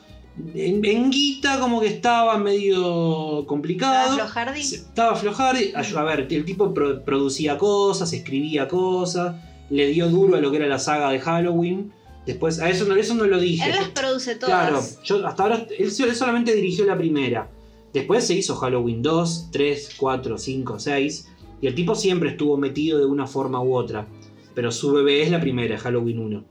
[0.56, 4.12] En, en guita, como que estaba medio complicado.
[4.14, 4.62] ¿Estaba Flojardi?
[4.62, 5.74] Estaba Flojardi.
[5.76, 9.36] A, ver, el tipo pro- producía cosas, escribía cosas.
[9.70, 11.92] Le dio duro a lo que era la saga de Halloween.
[12.26, 13.70] Después, a eso no, eso no lo dije.
[13.70, 14.70] Él las produce todas.
[14.70, 17.50] Claro, yo hasta ahora él, él solamente dirigió la primera.
[17.94, 21.28] Después se hizo Halloween 2, 3, 4, 5, 6.
[21.62, 24.08] Y el tipo siempre estuvo metido de una forma u otra.
[24.54, 26.44] Pero su bebé es la primera, Halloween 1.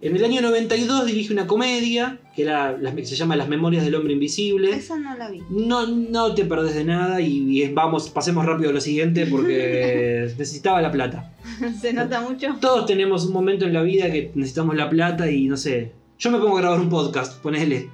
[0.00, 4.12] En el año 92 dirige una comedia que era, se llama Las Memorias del Hombre
[4.12, 4.70] Invisible.
[4.70, 5.40] Esa no la vi.
[5.48, 10.82] No, no te perdés de nada y, vamos, pasemos rápido a lo siguiente porque necesitaba
[10.82, 11.32] la plata.
[11.80, 12.54] Se nota mucho.
[12.60, 15.92] Todos tenemos un momento en la vida que necesitamos la plata y no sé.
[16.18, 17.88] Yo me pongo a grabar un podcast, ponele.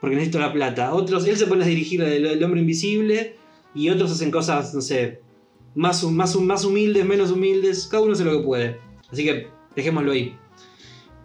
[0.00, 0.94] Porque necesito la plata.
[0.94, 3.36] Otros, él se pone a dirigir el, el hombre invisible
[3.72, 5.20] y otros hacen cosas, no sé,
[5.76, 7.86] más, más, más humildes, menos humildes.
[7.86, 8.80] Cada uno hace lo que puede.
[9.12, 10.36] Así que dejémoslo ahí.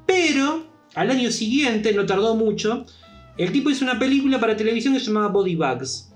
[0.05, 2.85] Pero al año siguiente, no tardó mucho,
[3.37, 6.11] el tipo hizo una película para televisión que se llamaba Body Bags.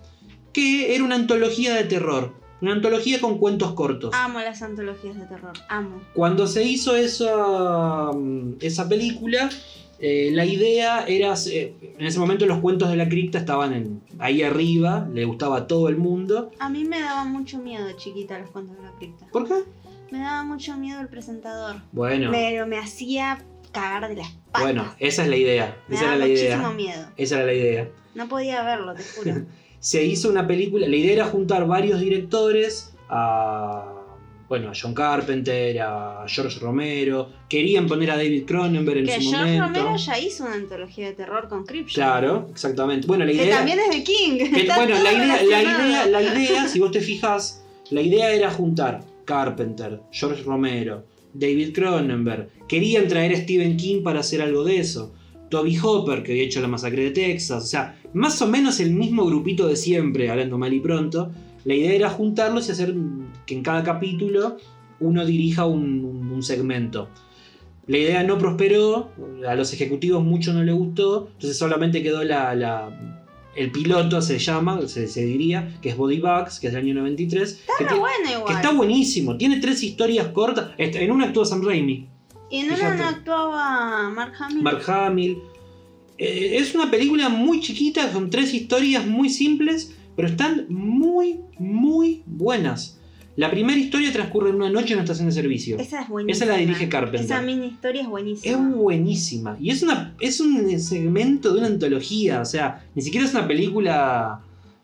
[0.53, 2.33] Que era una antología de terror.
[2.61, 4.13] Una antología con cuentos cortos.
[4.13, 5.53] Amo las antologías de terror.
[5.69, 6.01] Amo.
[6.13, 8.11] Cuando se hizo esa,
[8.59, 9.49] esa película,
[9.99, 11.33] eh, la idea era.
[11.47, 15.57] eh, en ese momento los cuentos de la cripta estaban en- ahí arriba, le gustaba
[15.57, 16.51] a todo el mundo.
[16.59, 19.25] A mí me daba mucho miedo, chiquita, los cuentos de la cripta.
[19.31, 19.55] ¿Por qué?
[20.11, 21.77] Me daba mucho miedo el presentador.
[21.91, 24.61] Bueno, Pero me hacía cagar de la espalda.
[24.61, 25.77] bueno, esa es la idea.
[25.87, 26.69] me Esa daba era la muchísimo idea.
[26.71, 27.07] miedo.
[27.17, 27.89] Esa era la idea.
[28.13, 29.45] No podía verlo, te juro.
[29.79, 30.87] Se hizo una película.
[30.87, 33.91] La idea era juntar varios directores a.
[34.47, 37.29] Bueno, a John Carpenter, a George Romero.
[37.49, 39.79] Querían poner a David Cronenberg en que su George momento.
[39.79, 42.05] Romero ya hizo una antología de terror con Cryption.
[42.05, 43.07] Claro, exactamente.
[43.07, 43.57] Bueno, la Que idea.
[43.57, 44.37] también es de King.
[44.37, 48.51] Que, bueno, la idea, la, idea, la idea, si vos te fijas, la idea era
[48.51, 52.49] juntar Carpenter, George Romero, David Cronenberg.
[52.67, 55.13] Querían traer a Stephen King para hacer algo de eso.
[55.49, 57.63] Toby Hopper, que había hecho La Masacre de Texas.
[57.63, 61.31] O sea, más o menos el mismo grupito de siempre, hablando mal y pronto.
[61.65, 62.93] La idea era juntarlos y hacer
[63.45, 64.57] que en cada capítulo
[64.99, 67.09] uno dirija un, un- un segmento.
[67.87, 69.11] La idea no prosperó,
[69.47, 73.21] a los ejecutivos mucho no les gustó, entonces solamente quedó la, la-
[73.55, 76.95] el piloto, se llama, se, se diría, que es Body Bags, que es del año
[76.95, 77.53] 93.
[77.77, 78.55] que, Está ti- bueno que igual.
[78.55, 80.71] está buenísimo, tiene tres historias cortas.
[80.77, 82.07] En una actúa Sam Raimi,
[82.51, 84.61] y en una no actuaba Mark Hamill.
[84.61, 85.37] Mark Hamill.
[86.17, 92.23] Eh, es una película muy chiquita, son tres historias muy simples, pero están muy, muy
[92.25, 92.99] buenas.
[93.37, 95.77] La primera historia transcurre en una noche en una estación de servicio.
[95.77, 96.45] Esa es buenísima.
[96.45, 97.19] Esa la dirige Carpenter.
[97.25, 98.53] Esa mini historia es buenísima.
[98.55, 99.57] Es buenísima.
[99.59, 102.39] Y es, una, es un segmento de una antología.
[102.39, 104.39] O sea, ni siquiera es una película.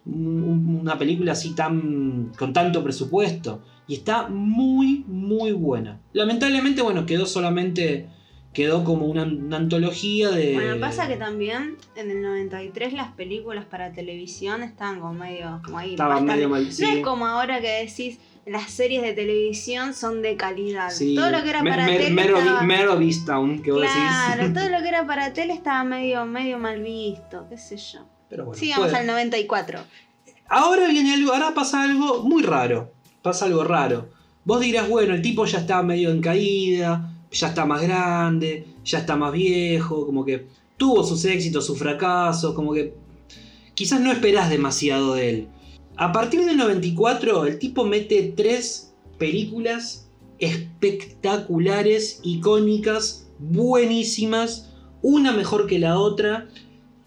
[0.06, 2.32] un- Una película así tan.
[2.38, 3.62] con tanto presupuesto.
[3.88, 6.02] Y está muy, muy buena.
[6.12, 8.08] Lamentablemente, bueno, quedó solamente.
[8.54, 10.54] Quedó como una, una antología de.
[10.56, 15.78] Bueno, pasa que también en el 93 las películas para televisión estaban como medio como
[15.78, 15.92] ahí.
[15.92, 16.72] Estaba bastante- medio mal.
[16.72, 16.82] sí.
[16.84, 20.90] No es como ahora que decís, las series de televisión son de calidad.
[20.90, 21.16] Sí.
[21.16, 22.62] Todo lo que era para tele Mero- estaba...
[22.64, 24.54] Mero que vos Claro, decís.
[24.60, 28.00] todo lo que era para tele estaba medio, medio mal visto, qué sé yo.
[28.30, 29.80] Pero bueno, Sigamos puede- al 94.
[30.50, 32.92] Ahora viene algo, ahora pasa algo muy raro.
[33.22, 34.10] Pasa algo raro.
[34.44, 39.00] Vos dirás, bueno, el tipo ya está medio en caída, ya está más grande, ya
[39.00, 42.94] está más viejo, como que tuvo sus éxitos, sus fracasos, como que
[43.74, 45.48] quizás no esperás demasiado de él.
[45.96, 50.10] A partir del 94, el tipo mete tres películas
[50.40, 54.72] espectaculares, icónicas, buenísimas,
[55.02, 56.50] una mejor que la otra,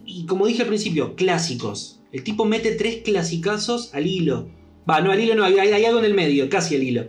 [0.06, 2.00] y como dije al principio, clásicos.
[2.12, 4.48] El tipo mete tres clasicazos al hilo.
[4.88, 7.08] Va, no al hilo, no, hay, hay algo en el medio, casi al hilo.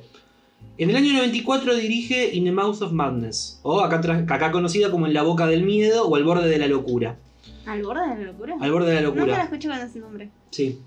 [0.77, 5.13] En el año 94 dirige In the Mouth of Madness, o acá, conocida como En
[5.13, 7.17] la boca del miedo o Al borde de la locura.
[7.65, 8.55] ¿Al borde de la locura?
[8.59, 9.43] Al borde de la Nunca la locura.
[9.43, 10.29] escuché con ese nombre.
[10.51, 10.79] Sí.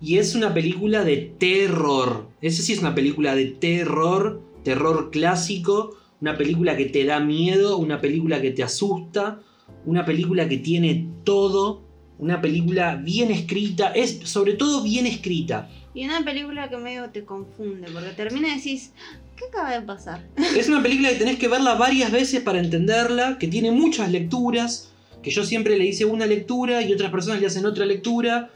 [0.00, 2.28] Y es una película de terror.
[2.40, 7.78] Esa sí es una película de terror, terror clásico, una película que te da miedo,
[7.78, 9.40] una película que te asusta,
[9.86, 11.82] una película que tiene todo,
[12.18, 15.68] una película bien escrita, es sobre todo bien escrita.
[15.96, 18.92] Y una película que medio te confunde, porque termina y decís,
[19.34, 20.22] ¿qué acaba de pasar?
[20.54, 24.90] Es una película que tenés que verla varias veces para entenderla, que tiene muchas lecturas,
[25.22, 28.50] que yo siempre le hice una lectura y otras personas le hacen otra lectura,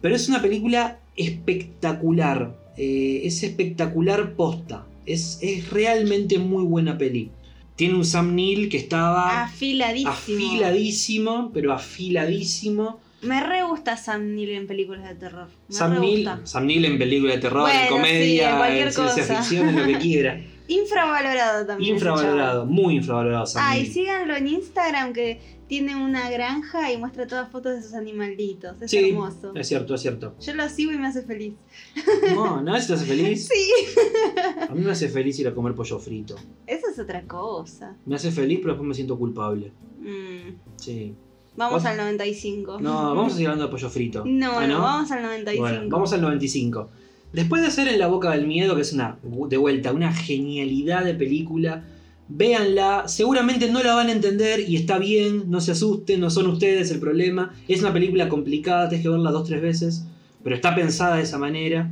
[0.00, 7.32] pero es una película espectacular, eh, es espectacular posta, es, es realmente muy buena peli.
[7.74, 10.12] Tiene un Sam Neill que estaba Afiladísimo.
[10.12, 13.00] afiladísimo, pero afiladísimo.
[13.24, 15.48] Me re gusta Sam Neill en películas de terror.
[15.68, 16.28] Me Sam Neill.
[16.44, 19.76] Sam Neill en película de terror, en Bueno, sí, en comedia, en ciencia ficción, en
[19.76, 20.40] lo que quiera.
[20.68, 21.94] Infravalorado también.
[21.94, 23.62] Infravalorado, muy infravalorado Sam.
[23.66, 23.92] Ay, Neill.
[23.92, 28.80] síganlo en Instagram que tiene una granja y muestra todas fotos de sus animalitos.
[28.80, 29.52] Es Sí, hermoso.
[29.54, 30.34] Es cierto, es cierto.
[30.40, 31.54] Yo lo sigo y me hace feliz.
[32.34, 32.76] No, ¿no?
[32.76, 33.48] ¿Eso te hace feliz?
[33.52, 33.70] Sí.
[34.68, 36.36] A mí me hace feliz ir a comer pollo frito.
[36.66, 37.96] Eso es otra cosa.
[38.06, 39.72] Me hace feliz, pero después me siento culpable.
[40.00, 41.14] Mm, Sí.
[41.56, 41.84] Vamos ¿Vos?
[41.84, 42.80] al 95.
[42.80, 44.24] No, vamos a seguir hablando de pollo frito.
[44.26, 45.60] No, ¿Ah, no, vamos al 95.
[45.60, 46.88] Bueno, vamos al 95.
[47.32, 51.04] Después de hacer En la boca del miedo, que es una, de vuelta, una genialidad
[51.04, 51.84] de película,
[52.28, 56.46] véanla, seguramente no la van a entender y está bien, no se asusten, no son
[56.46, 57.52] ustedes el problema.
[57.68, 60.04] Es una película complicada, tienes que verla dos tres veces,
[60.42, 61.90] pero está pensada de esa manera.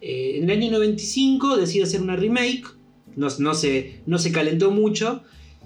[0.00, 2.64] Eh, en el año 95 decide hacer una remake,
[3.16, 5.22] no, no, se, no se calentó mucho,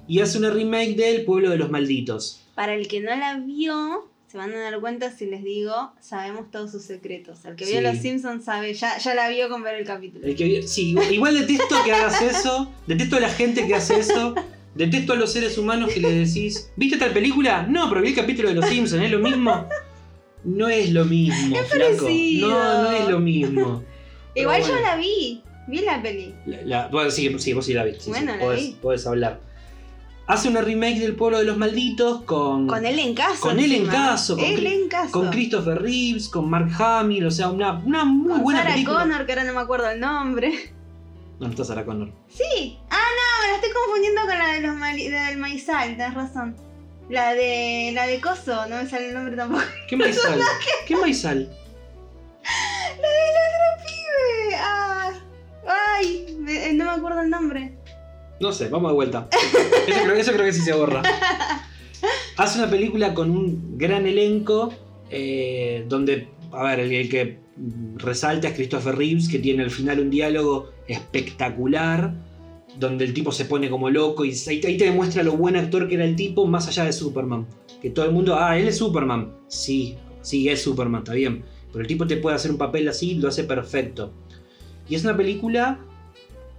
[0.09, 2.41] y hace una remake de El pueblo de los malditos.
[2.61, 6.51] Para el que no la vio, se van a dar cuenta si les digo, sabemos
[6.51, 7.43] todos sus secretos.
[7.47, 7.83] El que vio Sí.
[7.83, 10.27] Los Simpsons sabe, ya, ya la vio con ver el capítulo.
[10.27, 13.99] El que vi- sí, igual detesto que hagas eso, detesto a la gente que hace
[14.01, 14.35] eso,
[14.75, 17.63] detesto a los seres humanos que le decís, ¿viste tal película?
[17.67, 19.67] No, pero vi el capítulo de Los Simpsons, ¿es lo mismo?
[20.45, 22.05] No es lo mismo, flaco.
[22.05, 22.51] parecido.
[22.51, 23.83] No, no es lo mismo.
[24.35, 24.77] Igual bueno.
[24.77, 26.35] yo la vi, vi la peli.
[26.45, 28.03] La- la- bueno, sí, sí, vos sí la viste.
[28.03, 28.73] sí, Bueno, sí, la podés, vi.
[28.83, 29.41] podés hablar.
[30.31, 33.41] Hace una remake del Pueblo de los Malditos con, Con él en caso.
[33.41, 35.11] Con él en caso, con Él en caso.
[35.11, 39.01] con Christopher Reeves, con Mark Hamill, o sea, una, una muy Con buena Sarah película.
[39.01, 40.73] Connor, que ahora no me acuerdo el nombre.
[41.41, 42.13] No, no está Sarah Connor.
[42.29, 42.79] Sí.
[42.91, 46.55] Ah, no, me la estoy confundiendo con la, de los la del maizal, tenés razón.
[47.09, 47.91] La de.
[47.93, 49.65] la de Coso, no me sale el nombre tampoco.
[49.89, 50.41] ¿Qué maizal?
[50.87, 51.39] ¿Qué maizal?
[53.01, 54.57] La del otro pibe.
[54.61, 55.11] Ah.
[55.97, 57.80] Ay, no me acuerdo el nombre.
[58.41, 59.29] No sé, vamos de vuelta.
[59.87, 61.03] Eso creo, creo que sí se borra.
[62.39, 64.73] Hace una película con un gran elenco,
[65.11, 67.39] eh, donde, a ver, el, que
[67.97, 72.15] resalta es Christopher Reeves, que tiene al final un diálogo espectacular,
[72.79, 75.97] donde el tipo se pone como loco y ahí te demuestra lo buen actor que
[75.97, 77.47] era el tipo, más allá de Superman.
[77.83, 79.35] Que todo el mundo, ah, él es Superman.
[79.49, 81.43] Sí, sí, es Superman, está bien.
[81.73, 84.13] Pero el tipo te puede hacer un papel así, lo hace perfecto.
[84.89, 85.79] Y es una película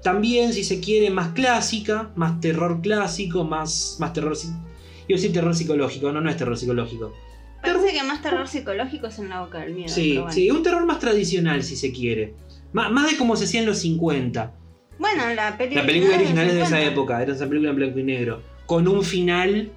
[0.03, 4.33] también, si se quiere, más clásica, más terror clásico, más, más terror.
[4.33, 7.13] a decir terror psicológico, no, no es terror psicológico.
[7.61, 9.89] Parece que más terror psicológico es en la boca del miedo.
[9.89, 10.31] Sí, bueno.
[10.31, 12.33] sí, un terror más tradicional, si se quiere.
[12.73, 14.53] Má- Más, de como se hacía en los 50.
[14.97, 15.81] Bueno, la película.
[15.81, 16.91] La película original es de esa 50.
[16.93, 18.41] época, era esa película en blanco y negro.
[18.65, 19.71] Con un final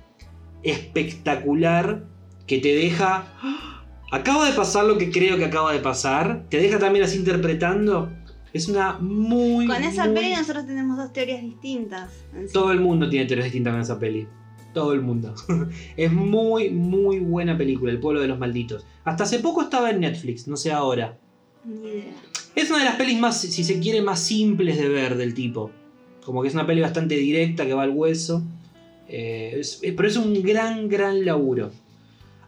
[0.63, 2.05] espectacular
[2.47, 3.27] que te deja.
[3.43, 3.85] ¡Ah!
[4.13, 6.45] Acaba de pasar lo que creo que acaba de pasar.
[6.49, 8.11] Te deja también así interpretando.
[8.55, 9.67] Es una muy.
[9.67, 12.11] Con esa muy- peli nosotros tenemos dos teorías distintas.
[12.35, 12.53] en sí.
[12.55, 14.27] Todo el mundo tiene teorías distintas con esa peli.
[14.73, 15.35] Todo el mundo.
[15.97, 18.87] es muy, muy buena película, El pueblo de los malditos.
[19.05, 21.19] Hasta hace poco estaba en Netflix, no sé ahora.
[21.65, 22.05] Ni idea.
[22.57, 25.71] Es una de las pelis más, si se quiere, más simples de ver del tipo.
[26.25, 28.43] Como que es una peli bastante directa que va al hueso.
[29.09, 31.71] Eh, es- eh, pero es un gran, gran laburo.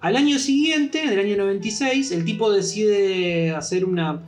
[0.00, 4.22] Al año siguiente, del año 96, el tipo decide hacer una.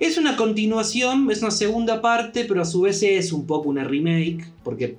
[0.00, 3.84] Es una continuación, es una segunda parte, pero a su vez es un poco una
[3.84, 4.96] remake, porque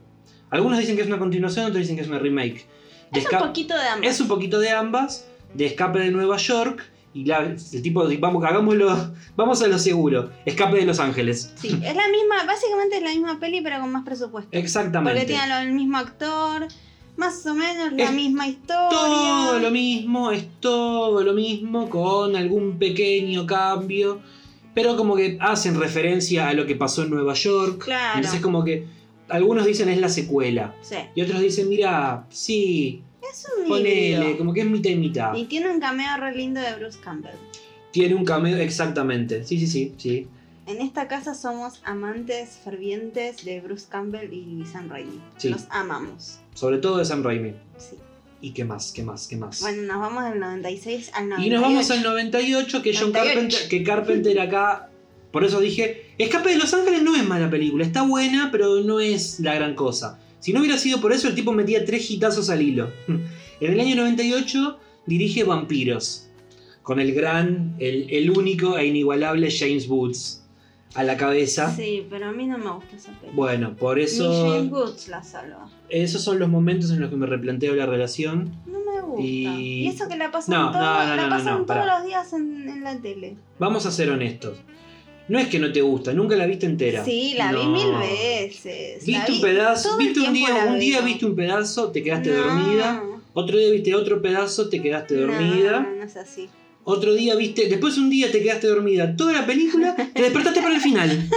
[0.49, 2.65] algunos dicen que es una continuación, otros dicen que es una remake.
[3.11, 4.09] De Es un poquito de ambas.
[4.11, 6.81] es un poquito de ambas, de Escape de Nueva York,
[7.13, 8.87] y la- el tipo, de- vamos, hagámoslo,
[9.35, 11.51] vamos a lo seguro, Escape de Los Ángeles.
[11.55, 14.49] Sí, es la misma, básicamente es la misma peli, pero con más presupuesto.
[14.57, 15.19] Exactamente.
[15.21, 16.67] Porque tiene el mismo actor,
[17.17, 18.89] más o menos la Es misma historia.
[18.89, 24.19] Todo lo mismo, es todo lo mismo, con algún pequeño cambio,
[24.75, 27.85] pero como que hacen referencia a lo que pasó en Nueva York.
[27.85, 28.17] Claro.
[28.17, 28.85] Entonces como que
[29.29, 30.75] algunos dicen es la secuela.
[30.81, 30.97] Sí.
[31.15, 35.33] Y otros dicen, mira, sí, Es un ponele, como que es mitad y mitad.
[35.33, 37.33] Y tiene un cameo re lindo de Bruce Campbell.
[37.91, 39.45] Tiene un cameo, exactamente.
[39.45, 40.27] Sí, sí, sí, sí.
[40.67, 45.21] En esta casa somos amantes fervientes de Bruce Campbell y Sam Raimi.
[45.37, 45.49] Sí.
[45.49, 46.39] Los amamos.
[46.53, 47.53] Sobre todo de Sam Raimi.
[47.77, 47.95] Sí.
[48.45, 48.91] ¿Y qué más?
[48.91, 49.27] ¿Qué más?
[49.27, 49.59] ¿Qué más?
[49.61, 51.47] Bueno, nos vamos del 96 al 98.
[51.47, 53.33] y nos vamos al 98, que John 98.
[53.33, 54.91] Carpenter, que Carpenter acá,
[55.31, 58.99] por eso dije, Escape de Los Ángeles no es mala película, está buena, pero no
[58.99, 60.19] es la gran cosa.
[60.41, 62.91] Si no hubiera sido por eso, el tipo metía tres hitazos al hilo.
[63.61, 64.77] En el año 98
[65.07, 66.27] dirige Vampiros,
[66.83, 70.44] con el gran, el, el único e inigualable James Woods
[70.93, 71.75] a la cabeza.
[71.75, 73.33] Sí, pero a mí no me gusta esa peli.
[73.33, 75.69] Bueno, por Ni eso, Woods la salva.
[75.89, 78.51] esos son los momentos en los que me replanteo la relación.
[78.65, 79.21] No me gusta.
[79.23, 81.85] Y- Y, eso que la pasan, No, todo- no, no, la no, pasan no, todos
[81.85, 83.35] los días en, en la tele.
[83.59, 84.57] Vamos a ser honestos.
[85.27, 87.03] No es que no te gusta, nunca la viste entera.
[87.03, 89.03] Sí, la vi mil veces.
[89.05, 92.03] Viste un vi- pedazo, todo el viste un día, un día viste un pedazo, te
[92.03, 93.01] quedaste dormida.
[93.33, 95.79] Otro día viste otro pedazo, te quedaste dormida.
[95.81, 96.47] No, no es así.
[96.85, 100.75] Otro día viste, después un día te quedaste dormida toda la película, te despertaste para
[100.75, 101.27] el final.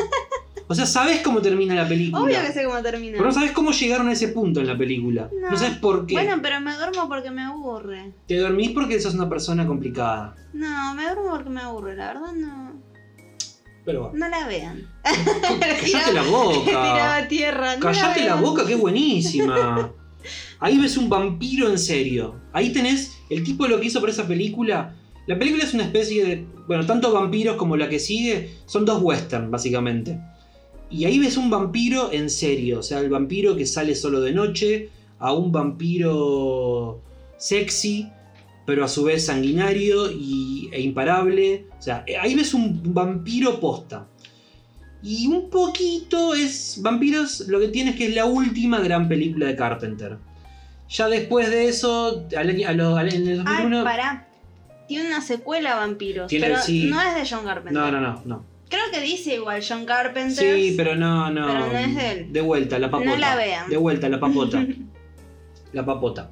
[0.71, 2.23] O sea, sabes cómo termina la película.
[2.23, 3.13] Obvio que sé cómo termina.
[3.17, 5.31] Pero no sabes cómo llegaron a ese punto en la película.
[5.41, 5.57] No, No.
[5.57, 6.13] sabes por qué.
[6.13, 8.13] Bueno, pero me duermo porque me aburre.
[8.27, 10.37] Te dormís porque sos una persona complicada.
[10.53, 12.83] No, me duermo porque me aburre, la verdad no.
[13.87, 14.19] Pero bueno.
[14.19, 14.87] No la vean.
[15.03, 15.79] Callate
[16.13, 17.17] la Tiraba boca.
[17.17, 17.77] a tierra.
[17.77, 18.43] No Callate la vean.
[18.43, 19.91] boca, que buenísima.
[20.61, 22.39] Ahí ves un vampiro en serio.
[22.53, 24.97] Ahí tenés el tipo lo que hizo por esa película.
[25.29, 26.45] La película es una especie de.
[26.67, 30.19] Bueno, tanto vampiros como la que sigue son dos western, básicamente.
[30.91, 32.81] Y ahí ves un vampiro en serio.
[32.81, 34.89] O sea, el vampiro que sale solo de noche.
[35.21, 37.01] A un vampiro
[37.37, 38.09] sexy.
[38.67, 41.67] Pero a su vez sanguinario y, e imparable.
[41.79, 44.07] O sea, ahí ves un vampiro posta.
[45.03, 46.79] Y un poquito es.
[46.83, 50.19] Vampiros lo que tiene es que es la última gran película de Carpenter.
[50.91, 53.85] Ya después de eso, al año- a lo- al- en el Ay, 2001.
[53.85, 54.28] pará.
[54.89, 56.29] Tiene una secuela Vampiros.
[56.29, 56.87] Tiene- pero sí.
[56.91, 57.73] no es de John Carpenter.
[57.73, 58.45] no, no, no, no.
[58.69, 60.57] Creo que dice igual John Carpenter.
[60.57, 61.47] Sí, pero no, no.
[61.47, 62.33] Pero no es de él.
[62.33, 63.11] De vuelta, la papota.
[63.11, 63.69] No la vean.
[63.71, 64.67] De vuelta, la papota.
[65.73, 66.31] la papota.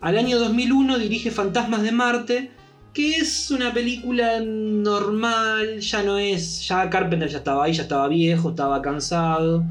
[0.00, 2.50] Al año 2001 dirige Fantasmas de Marte,
[2.92, 8.08] que es una película normal, ya no es, ya Carpenter ya estaba ahí, ya estaba
[8.08, 9.64] viejo, estaba cansado.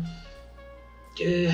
[1.19, 1.51] Eh,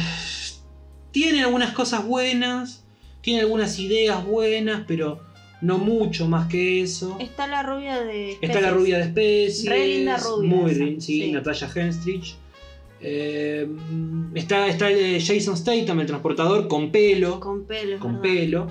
[1.11, 2.85] tiene algunas cosas buenas,
[3.21, 5.21] tiene algunas ideas buenas, pero
[5.61, 7.17] no mucho más que eso.
[7.19, 8.31] Está la rubia de.
[8.41, 8.73] Está la Especies.
[8.73, 9.65] rubia de especies.
[9.69, 11.31] Re linda rubia Muy linda, sí, sí.
[11.31, 12.35] Natalia Henstridge.
[13.01, 13.67] Eh,
[14.35, 17.39] está, está el Jason Statham, el transportador, con pelo.
[17.39, 17.99] Con pelo.
[17.99, 18.21] con verdad.
[18.21, 18.67] pelo.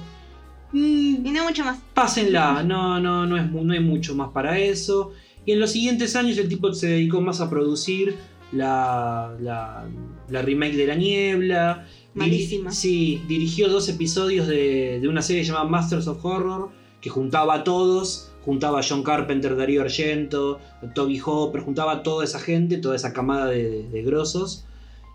[0.73, 1.79] Mm, Y no mucho más.
[1.95, 5.13] pásenla, no, no, no, es, no hay mucho más para eso.
[5.47, 8.17] Y en los siguientes años el tipo se dedicó más a producir
[8.53, 9.89] la, la,
[10.29, 11.87] la remake de La Niebla.
[12.15, 12.71] Diri- Malísima.
[12.71, 16.69] sí, dirigió dos episodios de, de una serie llamada Masters of Horror,
[17.01, 20.59] que juntaba a todos, juntaba a John Carpenter, Darío Argento,
[20.95, 24.65] Toby Hopper, juntaba a toda esa gente, toda esa camada de, de- grosos.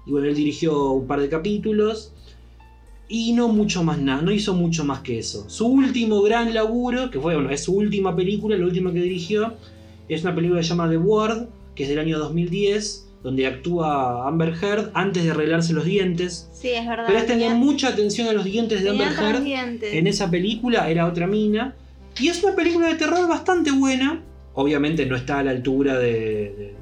[0.06, 2.14] Y bueno, él dirigió un par de capítulos.
[3.10, 5.50] Y no mucho más nada, no hizo mucho más que eso.
[5.50, 9.54] Su último gran laburo, que fue, bueno, es su última película, la última que dirigió,
[10.10, 14.28] es una película que se llama The Ward, que es del año 2010, donde actúa
[14.28, 16.50] Amber Heard antes de arreglarse los dientes.
[16.54, 17.06] Sí, es verdad.
[17.08, 19.44] Pero es tener tenía- mucha atención a los dientes de tenía Amber Heard.
[19.44, 19.94] dientes.
[19.94, 21.74] En esa película era otra mina.
[22.20, 24.22] Y es una película de terror bastante buena.
[24.54, 26.76] Obviamente no está a la altura de, de-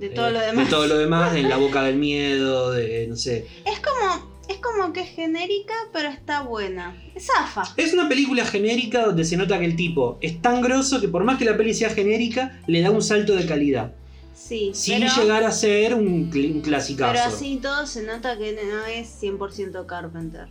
[0.00, 0.68] De de- todo lo de demás.
[0.70, 3.46] todo lo demás, de En la boca del miedo, de no sé.
[3.66, 4.32] Es como.
[4.46, 6.94] Es como que es genérica, pero está buena.
[7.14, 7.62] Es zafa.
[7.78, 11.24] Es una película genérica donde se nota que el tipo es tan grosso que por
[11.24, 13.94] más que la peli sea genérica, le da un salto de calidad.
[14.34, 14.72] Sí.
[14.74, 17.12] Sin pero, llegar a ser un, un clasicazo.
[17.12, 20.48] pero así todo se nota que no es 100% Carpenter.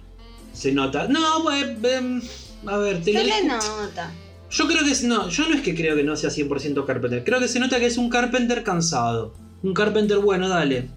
[0.54, 1.08] Se nota.
[1.08, 1.66] No, pues.
[1.84, 2.22] em,
[2.66, 4.12] a ver, te Se le nota.
[4.50, 5.04] Yo creo que es.
[5.04, 7.24] No, yo no es que creo que no sea 100% Carpenter.
[7.24, 9.34] Creo que se nota que es un Carpenter cansado.
[9.64, 10.90] Un Carpenter bueno, dale.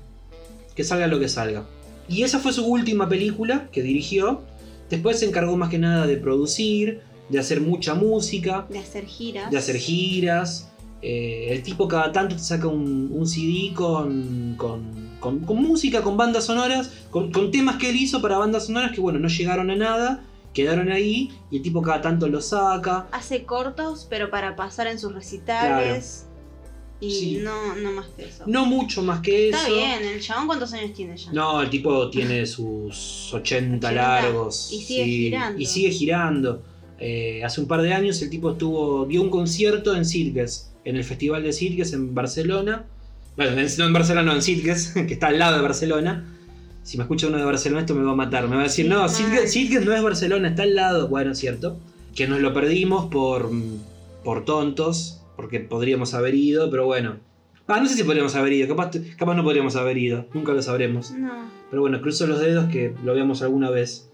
[0.75, 1.65] Que salga lo que salga.
[2.09, 4.43] Y esa fue su última película que dirigió.
[4.91, 9.51] Después se encargó más que nada de producir, de hacer mucha música, De hacer giras.
[9.51, 10.69] de hacer giras.
[11.03, 16.03] Eh, el tipo cada tanto te saca un, un CD con, con, con- con música,
[16.03, 19.71] con bandas sonoras, con, temas que él hizo para bandas sonoras que bueno, no llegaron
[19.71, 20.25] a nada,
[20.55, 23.07] quedaron ahí y el tipo cada tanto los saca.
[23.13, 26.27] Hace cortos, pero para pasar en sus recitales.
[26.99, 27.41] Y Sí.
[27.43, 28.45] no, no más que eso.
[28.47, 29.77] No mucho más que Está eso.
[29.77, 31.31] bien, el chabón cuántos años tiene ya.
[31.31, 34.73] No, el tipo tiene sus 80 80, largos.
[34.73, 35.61] y sigue girando.
[35.61, 36.63] Y sigue girando.
[36.99, 40.97] Eh, hace un par de años el tipo estuvo, dio un concierto en Sitges, en
[40.97, 42.85] el Festival de Sitges en Barcelona.
[43.37, 46.25] Bueno, en- no en Barcelona, no, en Sitges, que está al lado de Barcelona.
[46.83, 48.49] Si me escucha uno de Barcelona, esto me va a matar.
[48.49, 51.09] Me va a decir, no, Sitges no es Barcelona, está al lado.
[51.09, 51.77] Bueno, es cierto.
[52.15, 53.51] Que nos lo perdimos por,
[54.25, 57.17] por tontos, porque podríamos haber ido, pero bueno.
[57.69, 60.63] Ah, no sé si podríamos haber ido, capaz, capaz no podríamos haber ido, nunca lo
[60.63, 61.11] sabremos.
[61.11, 61.51] No.
[61.69, 64.09] Pero bueno, cruzo los dedos que lo veamos alguna vez.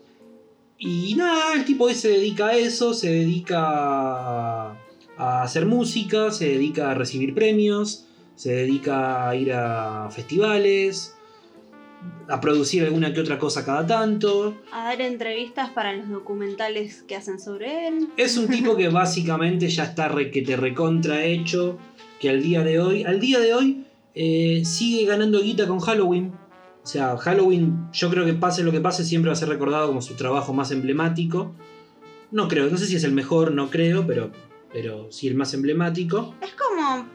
[0.79, 4.77] Y nada, el tipo hoy se dedica a eso, se dedica a,
[5.17, 11.15] a hacer música, se dedica a recibir premios, se dedica a ir a festivales,
[12.29, 14.57] a producir alguna que otra cosa cada tanto.
[14.73, 18.09] A dar entrevistas para los documentales que hacen sobre él.
[18.17, 21.79] Es un tipo que básicamente ya está re, que te recontra hecho,
[22.21, 26.33] que al día de hoy, al día de hoy eh, sigue ganando guita con Halloween.
[26.83, 29.87] O sea, Halloween, yo creo que pase lo que pase, siempre va a ser recordado
[29.87, 31.53] como su trabajo más emblemático.
[32.33, 34.31] No creo, no sé si es el mejor, no creo, pero,
[34.73, 36.35] pero sí el más emblemático.
[36.41, 37.07] Es como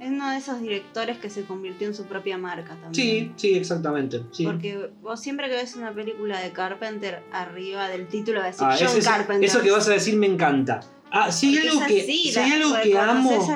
[0.00, 2.94] uno de esos directores que se convirtió en su propia marca también.
[2.94, 4.22] Sí, sí, exactamente.
[4.32, 4.44] Sí.
[4.44, 8.96] Porque vos siempre que ves una película de Carpenter, arriba del título decir Ah, John
[8.96, 9.48] es- Carpenter.
[9.48, 10.80] eso que vas a decir me encanta.
[11.12, 13.46] Ah, si hay algo es que, así, si hay algo que amo.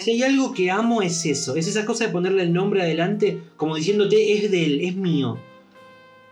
[0.00, 3.40] Si hay algo que amo es eso, es esa cosa de ponerle el nombre adelante
[3.56, 5.38] como diciéndote es de él, es mío.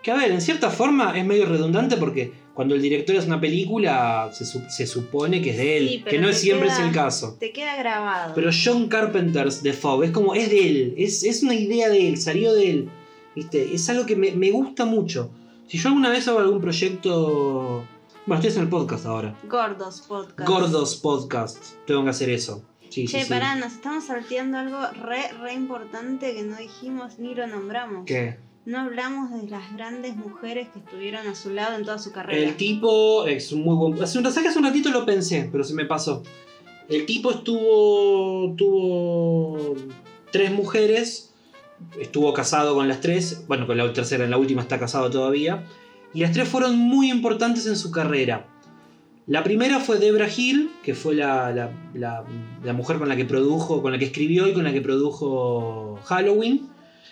[0.02, 3.40] Que a ver, en cierta forma es medio redundante porque cuando el director hace una
[3.40, 6.84] película se, su- se supone que es de él, Sí, que no siempre queda- es
[6.86, 7.36] el caso.
[7.38, 8.34] Te queda grabado.
[8.34, 12.08] Pero John Carpenter's The Fog es como es de él, es, es una idea de
[12.08, 12.88] él, salió de él.
[13.36, 13.74] ¿Viste?
[13.74, 15.30] Es algo que me, me gusta mucho.
[15.68, 17.84] Si yo alguna vez hago algún proyecto...
[18.24, 19.36] Bueno, estoy haciendo el podcast ahora.
[19.48, 20.48] Gordos Podcast.
[20.48, 21.64] Gordos Podcast.
[21.86, 22.62] Tengo que hacer eso.
[22.88, 23.28] Sí, Che, sí.
[23.28, 28.06] pará, nos estamos salteando algo re, re importante que no dijimos ni lo nombramos.
[28.06, 28.38] ¿Qué?
[28.66, 32.46] No hablamos de las grandes mujeres que estuvieron a su lado en toda su carrera.
[32.48, 34.02] El tipo es un muy buen.
[34.02, 36.22] Hace un, ¿sabes que hace un ratito lo pensé, pero se me pasó.
[36.88, 38.54] El tipo estuvo.
[38.56, 39.74] tuvo.
[40.32, 41.32] tres mujeres.
[42.00, 43.44] Estuvo casado con las tres.
[43.46, 45.64] Bueno, con la tercera, en la última está casado todavía.
[46.12, 48.48] Y las tres fueron muy importantes en su carrera.
[49.28, 52.24] La primera fue Debra Hill, que fue la, la- la-
[52.64, 55.98] la mujer con la que produjo, con la que escribió y con la que produjo
[56.04, 56.68] Halloween.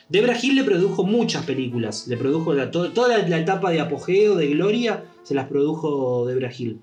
[0.09, 2.07] Debra Hill le produjo muchas películas.
[2.09, 6.27] Le produjo la- to- toda la, la etapa de apogeo, de gloria, se las produjo
[6.27, 6.81] Debra Hill.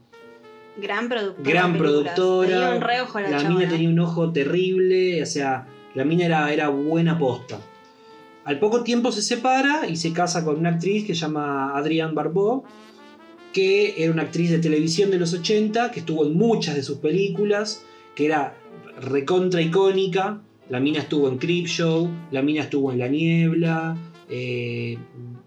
[0.77, 1.51] Gran productora.
[1.51, 2.47] Gran productora.
[2.59, 6.51] Tenía un re ojo la, mina tenía un ojo terrible, o sea, la mina era,
[6.51, 7.59] era buena posta.
[8.43, 12.13] Al poco tiempo se separa y se casa con una actriz que se llama Adrienne
[12.13, 12.63] Barbeau,
[13.53, 16.97] que era una actriz de televisión de los 80, que estuvo en muchas de sus
[16.97, 17.83] películas,
[18.15, 18.55] que era
[18.99, 20.41] recontra icónica.
[20.69, 23.97] La mina estuvo en Creepshow, la mina estuvo en La Niebla.
[24.29, 24.97] eh,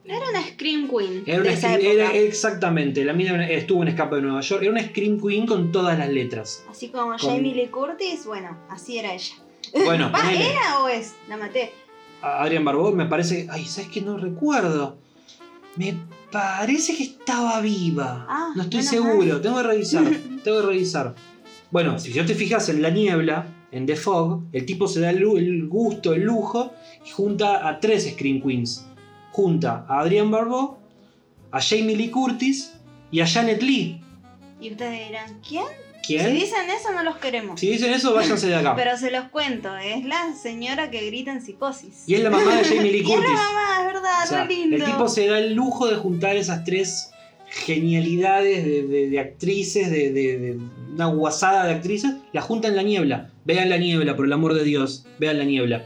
[0.05, 1.23] Era una Scream Queen.
[1.25, 1.93] era de una esa scream- época.
[1.93, 4.63] era- exactamente, la mina estuvo en Escape de Nueva York.
[4.63, 6.65] Era una Scream Queen con todas las letras.
[6.69, 9.35] Así como con- Jamie Lee Curtis, bueno, así era ella.
[9.87, 10.51] Bueno, ¿Va, ponele.
[10.51, 11.15] ¿Era o es?
[11.29, 11.73] La maté.
[12.21, 13.47] a Adrian Barbeau me parece.
[13.51, 14.01] Ay, ¿sabes qué?
[14.03, 14.97] No recuerdo.
[15.77, 15.95] Me
[16.31, 18.27] parece que estaba viva.
[18.29, 19.41] Ah, no estoy seguro.
[19.41, 20.05] Tengo que revisar.
[20.45, 21.15] tengo que revisar.
[21.71, 25.11] Bueno, si yo te fijas en La Niebla, en The Fog, el tipo se da
[25.11, 26.73] el, gusto, el lujo,
[27.05, 28.87] y junta a tres Scream Queens.
[29.33, 30.79] Junta a Adrian Barbeau,
[31.51, 32.73] a Jamie Lee Curtis
[33.11, 34.01] y a Janet Lee.
[34.61, 35.65] Y ustedes dirán, ¿quién?
[36.07, 36.27] ¿Quién?
[36.27, 37.59] Si dicen eso, no los queremos.
[37.59, 38.75] Si dicen eso, váyanse de acá.
[38.77, 42.05] Pero se los cuento, es la señora que grita en psicosis.
[42.07, 43.33] Y es la mamá de Jamie Lee Y es la Curtis.
[43.33, 44.77] mamá, es verdad, O sea, re lindo.
[44.77, 47.11] el tipo se da el lujo de juntar esas tres
[47.55, 50.59] genialidades de, actrices, de,
[50.93, 53.31] una guasada de actrices, la junta en la niebla.
[53.45, 55.85] Vean la niebla, por el amor de Dios, vean la niebla.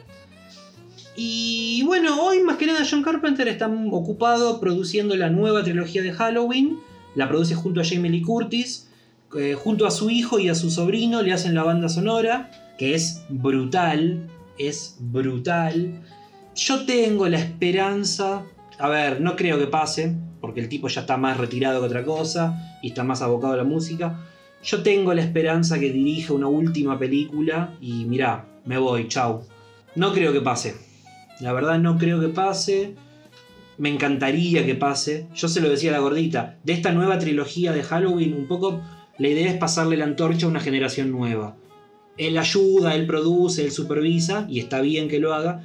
[1.14, 6.12] Y bueno, hoy más que nada John Carpenter está ocupado produciendo la nueva trilogía de
[6.12, 6.78] Halloween.
[7.14, 8.88] La produce junto a Jamie Lee Curtis,
[9.36, 12.94] eh, junto a su hijo y a su sobrino le hacen la banda sonora, que
[12.94, 14.26] es brutal,
[14.58, 16.00] es brutal.
[16.54, 18.44] Yo tengo la esperanza,
[18.78, 22.04] a ver, no creo que pase, porque el tipo ya está más retirado que otra
[22.04, 24.24] cosa y está más abocado a la música.
[24.62, 29.42] Yo tengo la esperanza que dirija una última película y mirá, me voy, chau.
[29.94, 30.74] No creo que pase.
[31.40, 32.94] La verdad no creo que pase.
[33.78, 35.26] Me encantaría que pase.
[35.34, 36.58] Yo se lo decía a la gordita.
[36.64, 38.80] De esta nueva trilogía de Halloween, un poco
[39.18, 41.56] la idea es pasarle la antorcha a una generación nueva.
[42.16, 45.62] él ayuda, él produce, él supervisa, y está bien que lo haga.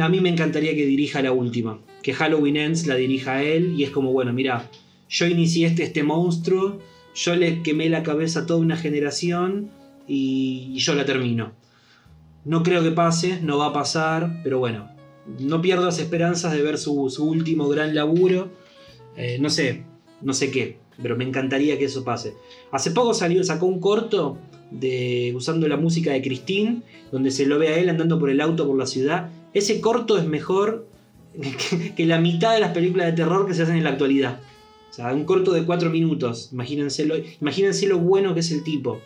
[0.00, 3.82] A mí me encantaría que dirija la última, que Halloween Ends la dirija él, y
[3.82, 4.70] es como, bueno, mira,
[5.08, 6.78] yo inicié este, este monstruo,
[7.14, 9.70] yo le quemé la cabeza a toda una generación,
[10.06, 11.52] y, y yo la termino.
[12.44, 14.90] No creo que pase, no va a pasar, pero bueno,
[15.38, 18.50] no pierdo las esperanzas de ver su, su último gran laburo.
[19.16, 19.84] Eh, no sé,
[20.20, 22.34] no sé qué, pero me encantaría que eso pase.
[22.70, 24.36] Hace poco salió, sacó un corto
[24.70, 28.42] de usando la música de Christine, donde se lo ve a él andando por el
[28.42, 29.30] auto por la ciudad.
[29.54, 30.86] Ese corto es mejor
[31.40, 34.40] que, que la mitad de las películas de terror que se hacen en la actualidad.
[34.90, 36.50] O sea, un corto de cuatro minutos.
[36.52, 39.00] Imagínense lo, imagínense lo bueno que es el tipo.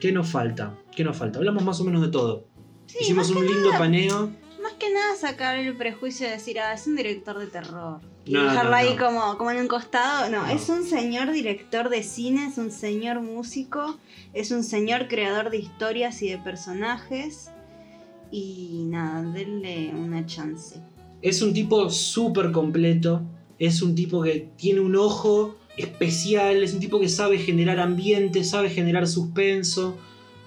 [0.00, 0.74] ¿Qué nos falta?
[0.96, 1.38] ¿Qué nos falta?
[1.38, 2.46] Hablamos más o menos de todo.
[2.86, 4.30] Sí, Hicimos un lindo nada- paneo.
[4.62, 8.00] Más que nada sacar el prejuicio de decir, ah, es un director de terror.
[8.24, 10.30] Y No, no, dejarlo ahí como, como en un costado.
[10.30, 10.52] No, No.
[10.52, 13.98] es un señor director de cine, es un señor músico,
[14.32, 17.50] es un señor creador de historias y de personajes.
[18.30, 20.80] Y nada, denle una chance.
[21.24, 23.22] Es un tipo súper completo.
[23.58, 26.62] Es un tipo que tiene un ojo especial.
[26.62, 29.96] Es un tipo que sabe generar ambiente, sabe generar suspenso.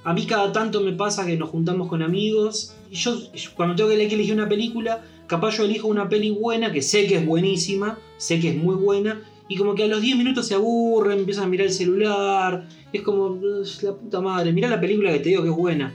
[0.04, 2.76] A mí cada tanto me pasa que nos juntamos con amigos.
[2.92, 3.18] Y yo,
[3.56, 7.16] cuando tengo que elegir una película, capaz yo elijo una peli buena, que sé que
[7.16, 9.20] es buenísima, sé que es muy buena.
[9.50, 12.70] Y como que a los 10 minutos se aburren, empiezan a mirar el celular.
[12.94, 15.92] Es como, "Ugh, la puta madre, mira la película que te digo que es buena.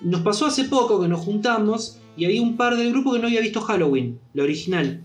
[0.00, 3.26] Nos pasó hace poco que nos juntamos y había un par del grupo que no
[3.26, 5.02] había visto Halloween, la original.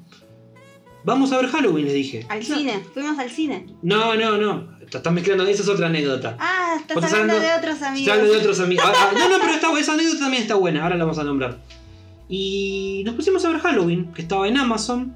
[1.06, 2.26] Vamos a ver Halloween, les dije.
[2.30, 3.66] Al No, cine, fuimos al cine.
[3.82, 4.74] No, no, no.
[4.82, 6.38] Estás mezclando, esa es otra anécdota.
[6.40, 8.16] Ah, estás hablando hablando- de otros amigos.
[8.18, 8.86] De otros amigos.
[8.88, 11.24] Ah, ah, no, no, pero está- esa anécdota también está buena, ahora la vamos a
[11.24, 11.60] nombrar.
[12.30, 15.16] Y nos pusimos a ver Halloween, que estaba en Amazon,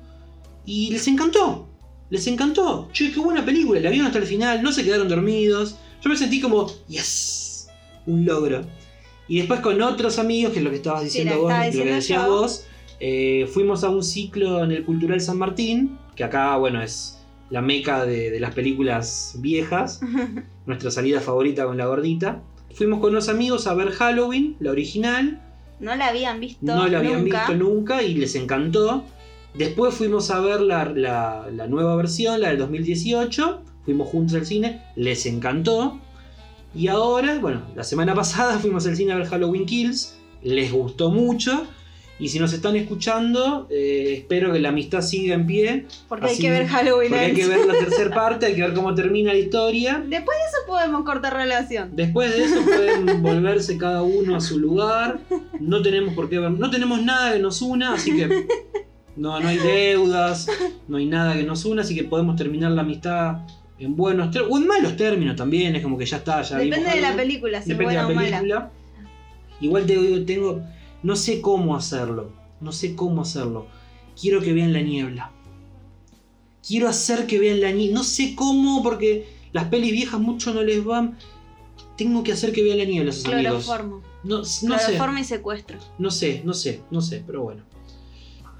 [0.66, 1.70] y les encantó.
[2.10, 2.90] Les encantó.
[2.92, 5.76] Che, qué buena película, la vieron hasta el final, no se quedaron dormidos.
[6.02, 7.68] Yo me sentí como, yes,
[8.08, 8.66] un logro.
[9.28, 12.26] Y después con otros amigos, que es lo que estabas diciendo vos, lo que decías
[12.26, 12.30] yo.
[12.32, 12.66] vos,
[13.00, 17.20] eh, fuimos a un ciclo en el Cultural San Martín, que acá, bueno, es
[17.50, 20.02] la meca de, de las películas viejas
[20.66, 22.42] nuestra salida favorita con la gordita.
[22.74, 25.42] Fuimos con unos amigos a ver Halloween, la original.
[25.80, 26.60] no la habían visto.
[26.62, 27.48] No la habían nunca.
[27.48, 29.04] visto nunca y les encantó.
[29.56, 33.62] Después fuimos a ver la, la- la nueva versión, la del 2018.
[33.86, 36.00] Fuimos juntos al cine, les encantó.
[36.78, 40.16] Y ahora, bueno, la semana pasada fuimos al cine a ver Halloween Kills.
[40.44, 41.66] Les gustó mucho.
[42.20, 45.86] Y si nos están escuchando, eh, espero que la amistad siga en pie.
[46.08, 48.74] Porque hay que ver Halloween Porque hay que ver la tercera parte, hay que ver
[48.74, 50.04] cómo termina la historia.
[50.08, 51.96] Después de eso podemos cortar relación.
[51.96, 55.20] Después de eso pueden volverse cada uno a su lugar.
[55.60, 58.28] No tenemos por qué ver, no tenemos nada que nos una, así que
[59.16, 60.48] no, no hay deudas,
[60.88, 63.42] no hay nada que nos una, así que podemos terminar la amistad
[63.80, 66.78] en buenos términos, o en malos términos también, es como que ya está, ya vimos
[66.80, 68.40] Depende de la película, si es Depende de buena la o mala.
[68.40, 68.72] película.
[69.62, 70.62] Igual te digo, tengo,
[71.04, 73.68] no sé cómo hacerlo, no sé cómo hacerlo.
[74.20, 75.32] Quiero que vean la niebla.
[76.68, 78.00] Quiero hacer que vean la niebla.
[78.00, 81.18] No sé cómo, porque las pelis viejas mucho no les van.
[81.98, 83.66] Tengo que hacer que vean la niebla a esos amigos.
[83.66, 84.02] Cloroformo.
[84.24, 85.78] No, no sé, Cloroformo y secuestro.
[85.98, 87.64] no sé, no sé, no sé, pero bueno.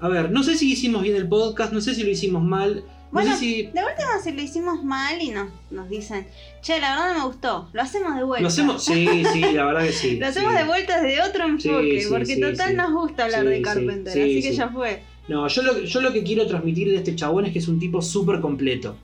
[0.00, 2.84] A ver, no sé si hicimos bien el podcast, no sé si lo hicimos mal.
[3.10, 3.62] No Bueno, sé si.
[3.62, 6.26] De última, si lo hicimos mal y nos, nos dicen,
[6.60, 8.42] che, la verdad no me gustó, lo hacemos de vuelta.
[8.42, 8.84] Lo hacemos.
[8.84, 10.16] Sí, sí, la verdad que sí.
[10.20, 10.58] Lo hacemos sí.
[10.58, 14.42] de vuelta desde otro enfoque, sí, porque total nos gusta hablar de Carpenter, sí, así
[14.42, 15.02] que ya fue.
[15.28, 17.78] No, yo lo, yo lo que quiero transmitir de este chabón es que es un
[17.78, 18.96] tipo súper completo.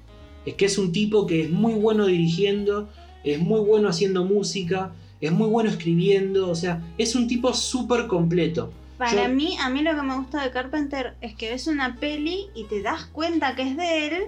[0.44, 2.88] Es que es un tipo que es muy bueno dirigiendo,
[3.24, 8.06] es muy bueno haciendo música, es muy bueno escribiendo, o sea, es un tipo súper
[8.06, 8.70] completo.
[8.98, 12.46] Para mí, a mí lo que me gusta de Carpenter es que ves una peli
[12.54, 14.22] y te das cuenta que es de él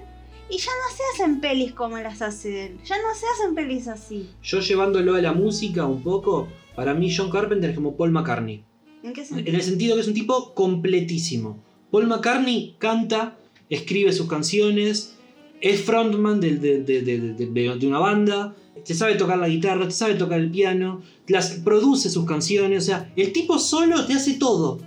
[0.50, 2.78] y ya no se hacen pelis como las hace él.
[2.84, 4.28] Ya no se hacen pelis así.
[4.42, 8.64] Yo llevándolo a la música un poco, para mí John Carpenter es como Paul McCartney.
[9.02, 9.56] ¿En qué En sentido?
[9.56, 11.62] el sentido que es un tipo completísimo.
[11.92, 13.38] Paul McCartney canta,
[13.70, 15.16] escribe sus canciones,
[15.60, 18.54] es frontman de una banda,
[18.84, 22.86] te sabe tocar la guitarra, te sabe tocar el piano, las produce sus canciones, o
[22.86, 24.78] sea, el tipo solo te hace todo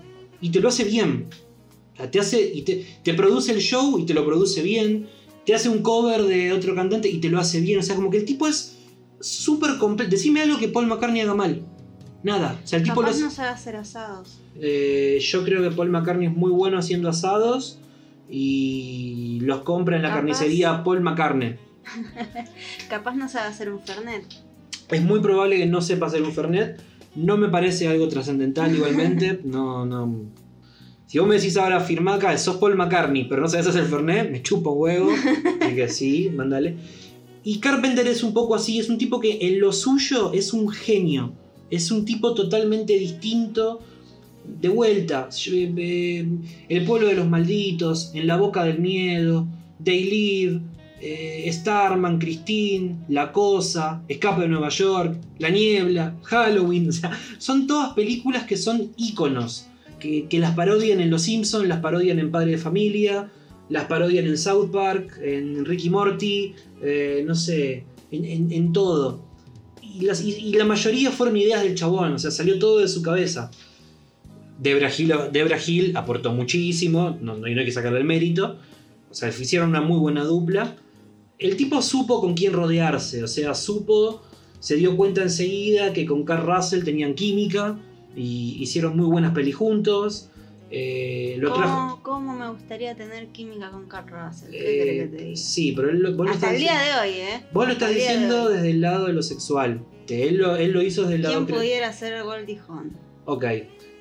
[0.41, 1.27] y te lo hace bien.
[1.93, 5.07] O sea, te hace y te, te produce el show y te lo produce bien,
[5.45, 8.09] te hace un cover de otro cantante y te lo hace bien, o sea, como
[8.09, 8.77] que el tipo es
[9.19, 10.11] súper completo.
[10.11, 11.65] Decime algo que Paul McCartney haga mal.
[12.23, 14.39] Nada, o sea, el tipo Capaz no sabe hacer asados.
[14.59, 17.79] eh, yo creo que Paul McCartney es muy bueno haciendo asados
[18.29, 20.19] y los compra en la Capaz.
[20.19, 21.55] carnicería Paul McCartney.
[22.89, 24.25] Capaz no sabe hacer un Fernet.
[24.89, 26.81] Es muy probable que no sepa hacer un Fernet.
[27.15, 29.39] No me parece algo trascendental igualmente.
[29.45, 30.31] No, no.
[31.07, 34.43] Si vos me decís ahora firmaca, sos Paul McCartney, pero no sabes hacer Fernet, me
[34.43, 35.09] chupo huevo.
[35.61, 36.75] Así que sí, mándale.
[37.43, 40.69] Y Carpenter es un poco así, es un tipo que en lo suyo es un
[40.69, 41.33] genio.
[41.71, 43.79] Es un tipo totalmente distinto.
[44.45, 46.27] De vuelta, yo, eh,
[46.67, 49.47] El pueblo de los malditos, En la boca del miedo,
[49.83, 50.61] They Live,
[51.01, 56.89] eh, Starman, Christine, La Cosa, Escape de Nueva York, La Niebla, Halloween.
[57.37, 59.67] Son todas películas que son íconos.
[59.99, 63.29] Que, las parodian en Los Simpsons, las parodian en Padre de Familia,
[63.67, 69.25] las parodian en South Park, en Ricky Morty, eh, no sé, en, todo.
[69.83, 73.51] Y, la mayoría fueron ideas del chabón, o sea, salió todo de su cabeza.
[74.57, 78.57] Debra Hill, Debra Hill aportó muchísimo, no, no hay que sacarle el mérito.
[79.09, 80.75] O sea, hicieron una muy buena dupla.
[81.39, 84.21] El tipo supo con quién rodearse, o sea, supo,
[84.59, 87.79] se dio cuenta enseguida que con Carl Russell tenían química
[88.15, 90.29] y hicieron muy buenas pelis juntos.
[90.71, 91.99] Eh, lo trajo.
[92.03, 94.51] ¿Cómo, me gustaría tener química con Carl Russell?
[94.51, 95.35] ¿Qué Eh, que te diga?
[95.37, 97.43] sí, pero él, lo- vos lo Hasta estás el día diciendo- de hoy, ¿eh?
[97.53, 99.83] Vos lo estás de diciendo desde el lado de lo sexual.
[100.05, 102.91] Que él lo, él lo hizo desde el lado ¿Quién pudiera ser Goldie Hawn?
[103.25, 103.45] Ok.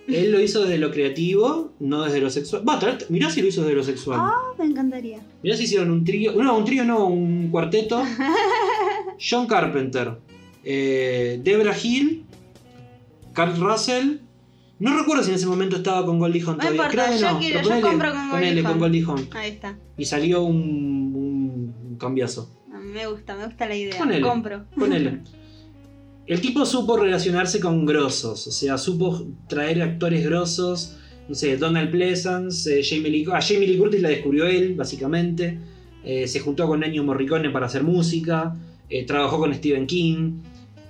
[0.09, 2.67] Él lo hizo desde lo creativo, no desde lo sexual.
[2.69, 2.81] Va,
[3.11, 4.19] mirá si lo hizo desde lo sexual.
[4.23, 5.21] Ah, me encantaría.
[5.43, 6.33] Mirá si hicieron un trío.
[6.43, 8.03] No, un trío no, un cuarteto.
[9.21, 10.19] John Carpenter.
[10.65, 12.25] eh, Debra Hill.
[13.35, 14.19] Carl Russell.
[14.81, 16.83] No recuerdo si en ese momento estaba con Goldie Hawn No todavía.
[16.83, 17.39] importa, Creo que yo no.
[17.39, 18.79] quiero- yo compro con Goldie con.
[18.79, 19.29] Goldie Hawn.
[19.33, 19.79] Ahí está.
[19.97, 22.55] Y salió un, un, un cambiazo.
[22.81, 23.99] Me gusta, me gusta la idea.
[23.99, 24.21] Ponele.
[24.23, 24.65] Compro.
[24.77, 25.21] Ponele.
[26.29, 30.95] El tipo supo relacionarse con grosos, o sea, supo traer actores grosos.
[31.27, 35.59] No sé, Donald Pleasance, eh, Jamie Lee, a Jamie Lee Curtis la descubrió él, básicamente.
[36.05, 38.55] Eh, se juntó con Ennio Morricone para hacer música.
[38.91, 40.41] eh, trabajó con Stephen King.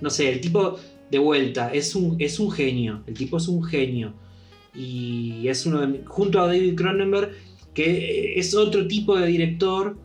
[0.01, 0.77] No sé, el tipo,
[1.09, 3.03] de vuelta, es un, es un genio.
[3.07, 4.13] El tipo es un genio.
[4.75, 6.03] Y es uno de.
[6.05, 7.31] Junto a David Cronenberg,
[7.73, 9.97] que es otro tipo de director.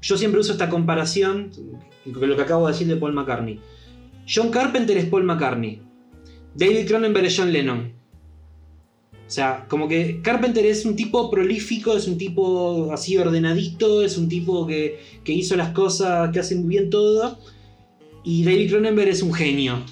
[0.00, 1.50] Yo siempre uso esta comparación,
[2.06, 3.60] lo que acabo de decir de Paul McCartney.
[4.28, 5.80] John Carpenter es Paul McCartney.
[6.54, 7.92] David Cronenberg es John Lennon.
[9.12, 14.16] O sea, como que Carpenter es un tipo prolífico, es un tipo así ordenadito, es
[14.18, 17.38] un tipo que, que hizo las cosas, que hace muy bien todo.
[18.24, 19.82] Y David Cronenberg es un genio.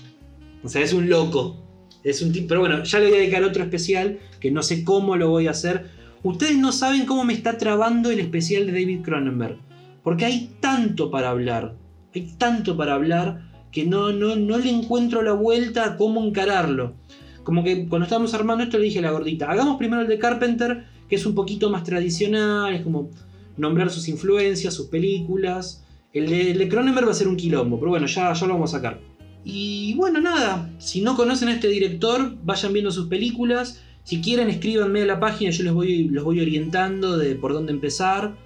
[0.63, 1.57] O sea, es un loco.
[2.03, 2.49] Es un tipo.
[2.49, 5.47] Pero bueno, ya le voy a dedicar otro especial que no sé cómo lo voy
[5.47, 5.91] a hacer.
[6.23, 9.59] Ustedes no saben cómo me está trabando el especial de David Cronenberg.
[10.03, 11.77] Porque hay tanto para hablar.
[12.15, 16.95] Hay tanto para hablar que no, no, no le encuentro la vuelta a cómo encararlo.
[17.43, 20.17] Como que cuando estábamos armando esto le dije a la gordita, hagamos primero el de
[20.17, 23.11] Carpenter, que es un poquito más tradicional, es como
[23.57, 25.85] nombrar sus influencias, sus películas.
[26.13, 28.73] El de, el Cronenberg va a ser un quilombo, pero bueno, ya, ya lo vamos
[28.73, 29.01] a sacar.
[29.45, 33.83] Y bueno, nada, si no conocen a este director, vayan viendo sus películas.
[34.05, 37.73] Si quieren, escríbanme a la página, yo les voy, los voy orientando de por dónde
[37.73, 38.37] empezar,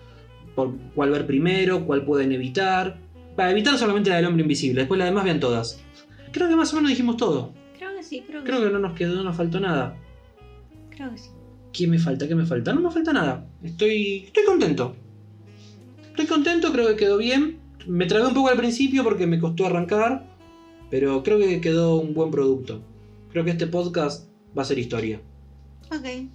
[0.55, 2.99] por cuál ver primero, cuál pueden evitar.
[3.39, 5.81] Para evitar solamente la del hombre invisible, después las demás vean todas.
[6.33, 7.55] Creo que más o menos dijimos todo.
[7.79, 8.65] Creo que sí, creo que Creo sí.
[8.67, 9.97] que no nos quedó, no nos faltó nada.
[10.91, 11.31] Creo que sí.
[11.73, 12.27] ¿Qué me falta?
[12.27, 12.73] ¿Qué me falta?
[12.73, 13.47] No me falta nada.
[13.63, 14.97] Estoy, estoy contento.
[16.11, 17.61] Estoy contento, creo que quedó bien.
[17.87, 20.27] Me trabé un poco al principio porque me costó arrancar,
[20.91, 22.83] pero creo que quedó un buen producto.
[23.31, 24.29] Creo que este podcast
[24.59, 25.21] va a ser historia.
[25.93, 26.27] Ok.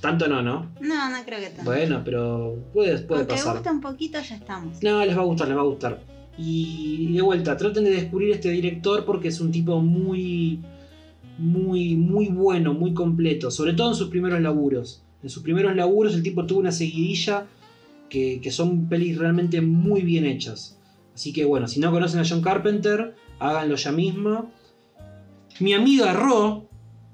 [0.00, 0.70] Tanto no, ¿no?
[0.80, 1.64] No, no creo que tanto.
[1.64, 3.54] Bueno, pero puede, puede Aunque pasar.
[3.54, 4.80] gusta un poquito, ya estamos.
[4.80, 6.15] No, les va a gustar, les va a gustar.
[6.38, 10.60] Y de vuelta, traten de descubrir este director porque es un tipo muy,
[11.38, 13.50] muy, muy bueno, muy completo.
[13.50, 15.02] Sobre todo en sus primeros laburos.
[15.22, 17.46] En sus primeros laburos el tipo tuvo una seguidilla
[18.10, 20.78] que, que son pelis realmente muy bien hechas.
[21.14, 24.52] Así que bueno, si no conocen a John Carpenter, háganlo ya mismo.
[25.60, 26.68] Mi amiga Ro,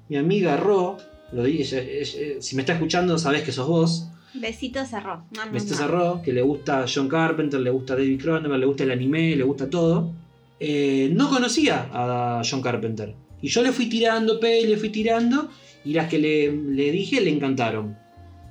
[0.09, 0.97] mi amiga Ro,
[1.31, 4.09] lo si me está escuchando sabes que sos vos.
[4.33, 5.25] Besitos a Ro.
[5.35, 5.83] Mua, mua, Besito mua.
[5.83, 9.35] a Ro, que le gusta John Carpenter, le gusta David Cronenberg, le gusta el anime,
[9.35, 10.11] le gusta todo.
[10.59, 13.15] Eh, no conocía a John Carpenter.
[13.41, 15.49] Y yo le fui tirando pe, le fui tirando,
[15.83, 17.97] y las que le, le dije le encantaron.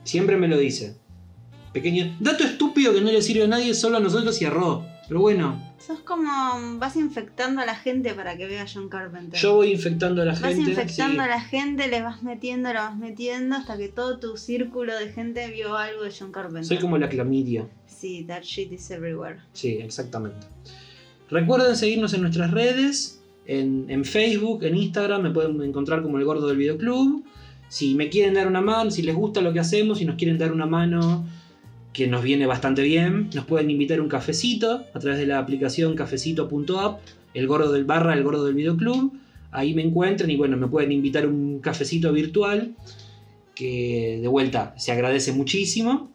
[0.05, 0.97] Siempre me lo dice.
[1.73, 2.17] Pequeño.
[2.21, 4.85] Dato estúpido que no le sirve a nadie, solo a nosotros y a Ro.
[5.13, 6.79] Pero bueno, Sos como.
[6.79, 9.39] Vas infectando a la gente para que vea John Carpenter.
[9.39, 10.71] yo voy infectando a la Vas gente.
[10.71, 11.21] infectando sí.
[11.21, 15.13] a la gente, le vas metiendo, le vas metiendo hasta que todo tu círculo de
[15.13, 16.65] gente vio algo de John Carpenter.
[16.65, 17.69] Soy como la clamidia.
[17.85, 19.41] Sí, that shit is everywhere.
[19.53, 20.47] Sí, exactamente.
[21.29, 26.25] Recuerden seguirnos en nuestras redes, en, en Facebook, en Instagram, me pueden encontrar como el
[26.25, 27.23] gordo del videoclub.
[27.69, 30.39] Si me quieren dar una mano, si les gusta lo que hacemos, si nos quieren
[30.39, 31.27] dar una mano,
[31.93, 35.39] que nos viene bastante bien, nos pueden invitar a un cafecito a través de la
[35.39, 37.01] aplicación cafecito.app,
[37.35, 39.13] el gordo del barra, el gordo del videoclub.
[39.51, 42.75] Ahí me encuentran y bueno, me pueden invitar a un cafecito virtual,
[43.55, 46.11] que de vuelta se agradece muchísimo.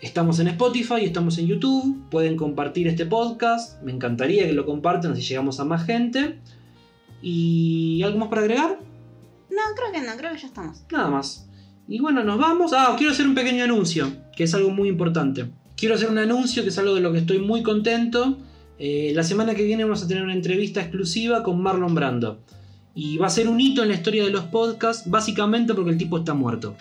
[0.00, 5.16] Estamos en Spotify, estamos en YouTube, pueden compartir este podcast, me encantaría que lo compartan
[5.16, 6.38] si llegamos a más gente.
[7.20, 8.78] ¿Y algo más para agregar?
[9.50, 10.84] No, creo que no, creo que ya estamos.
[10.92, 11.48] Nada más.
[11.88, 12.72] Y bueno, nos vamos.
[12.74, 15.46] Ah, quiero hacer un pequeño anuncio, que es algo muy importante.
[15.76, 18.38] Quiero hacer un anuncio que es algo de lo que estoy muy contento.
[18.78, 22.38] Eh, la semana que viene vamos a tener una entrevista exclusiva con Marlon Brando.
[22.94, 25.98] Y va a ser un hito en la historia de los podcasts, básicamente porque el
[25.98, 26.76] tipo está muerto.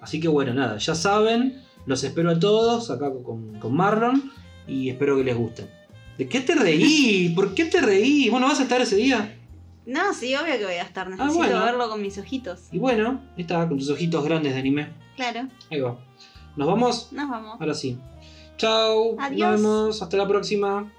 [0.00, 4.30] Así que bueno, nada, ya saben, los espero a todos acá con, con Marlon
[4.68, 5.66] y espero que les guste.
[6.16, 7.32] ¿De qué te reí?
[7.34, 8.28] ¿Por qué te reí?
[8.30, 9.36] Bueno, ¿vas a estar ese día?
[9.84, 11.10] No, sí, obvio que voy a estar.
[11.10, 11.64] Necesito bueno.
[11.64, 12.68] verlo con mis ojitos.
[12.70, 14.92] Y bueno, está con tus ojitos grandes de anime.
[15.16, 15.98] Claro, Ahí va.
[16.58, 17.12] ¿Nos vamos?
[17.12, 17.60] nos vamos.
[17.60, 17.96] Ahora sí.
[18.56, 19.14] Chao.
[19.20, 19.60] Adiós.
[19.60, 20.02] Nos vemos.
[20.02, 20.92] Hasta la próxima.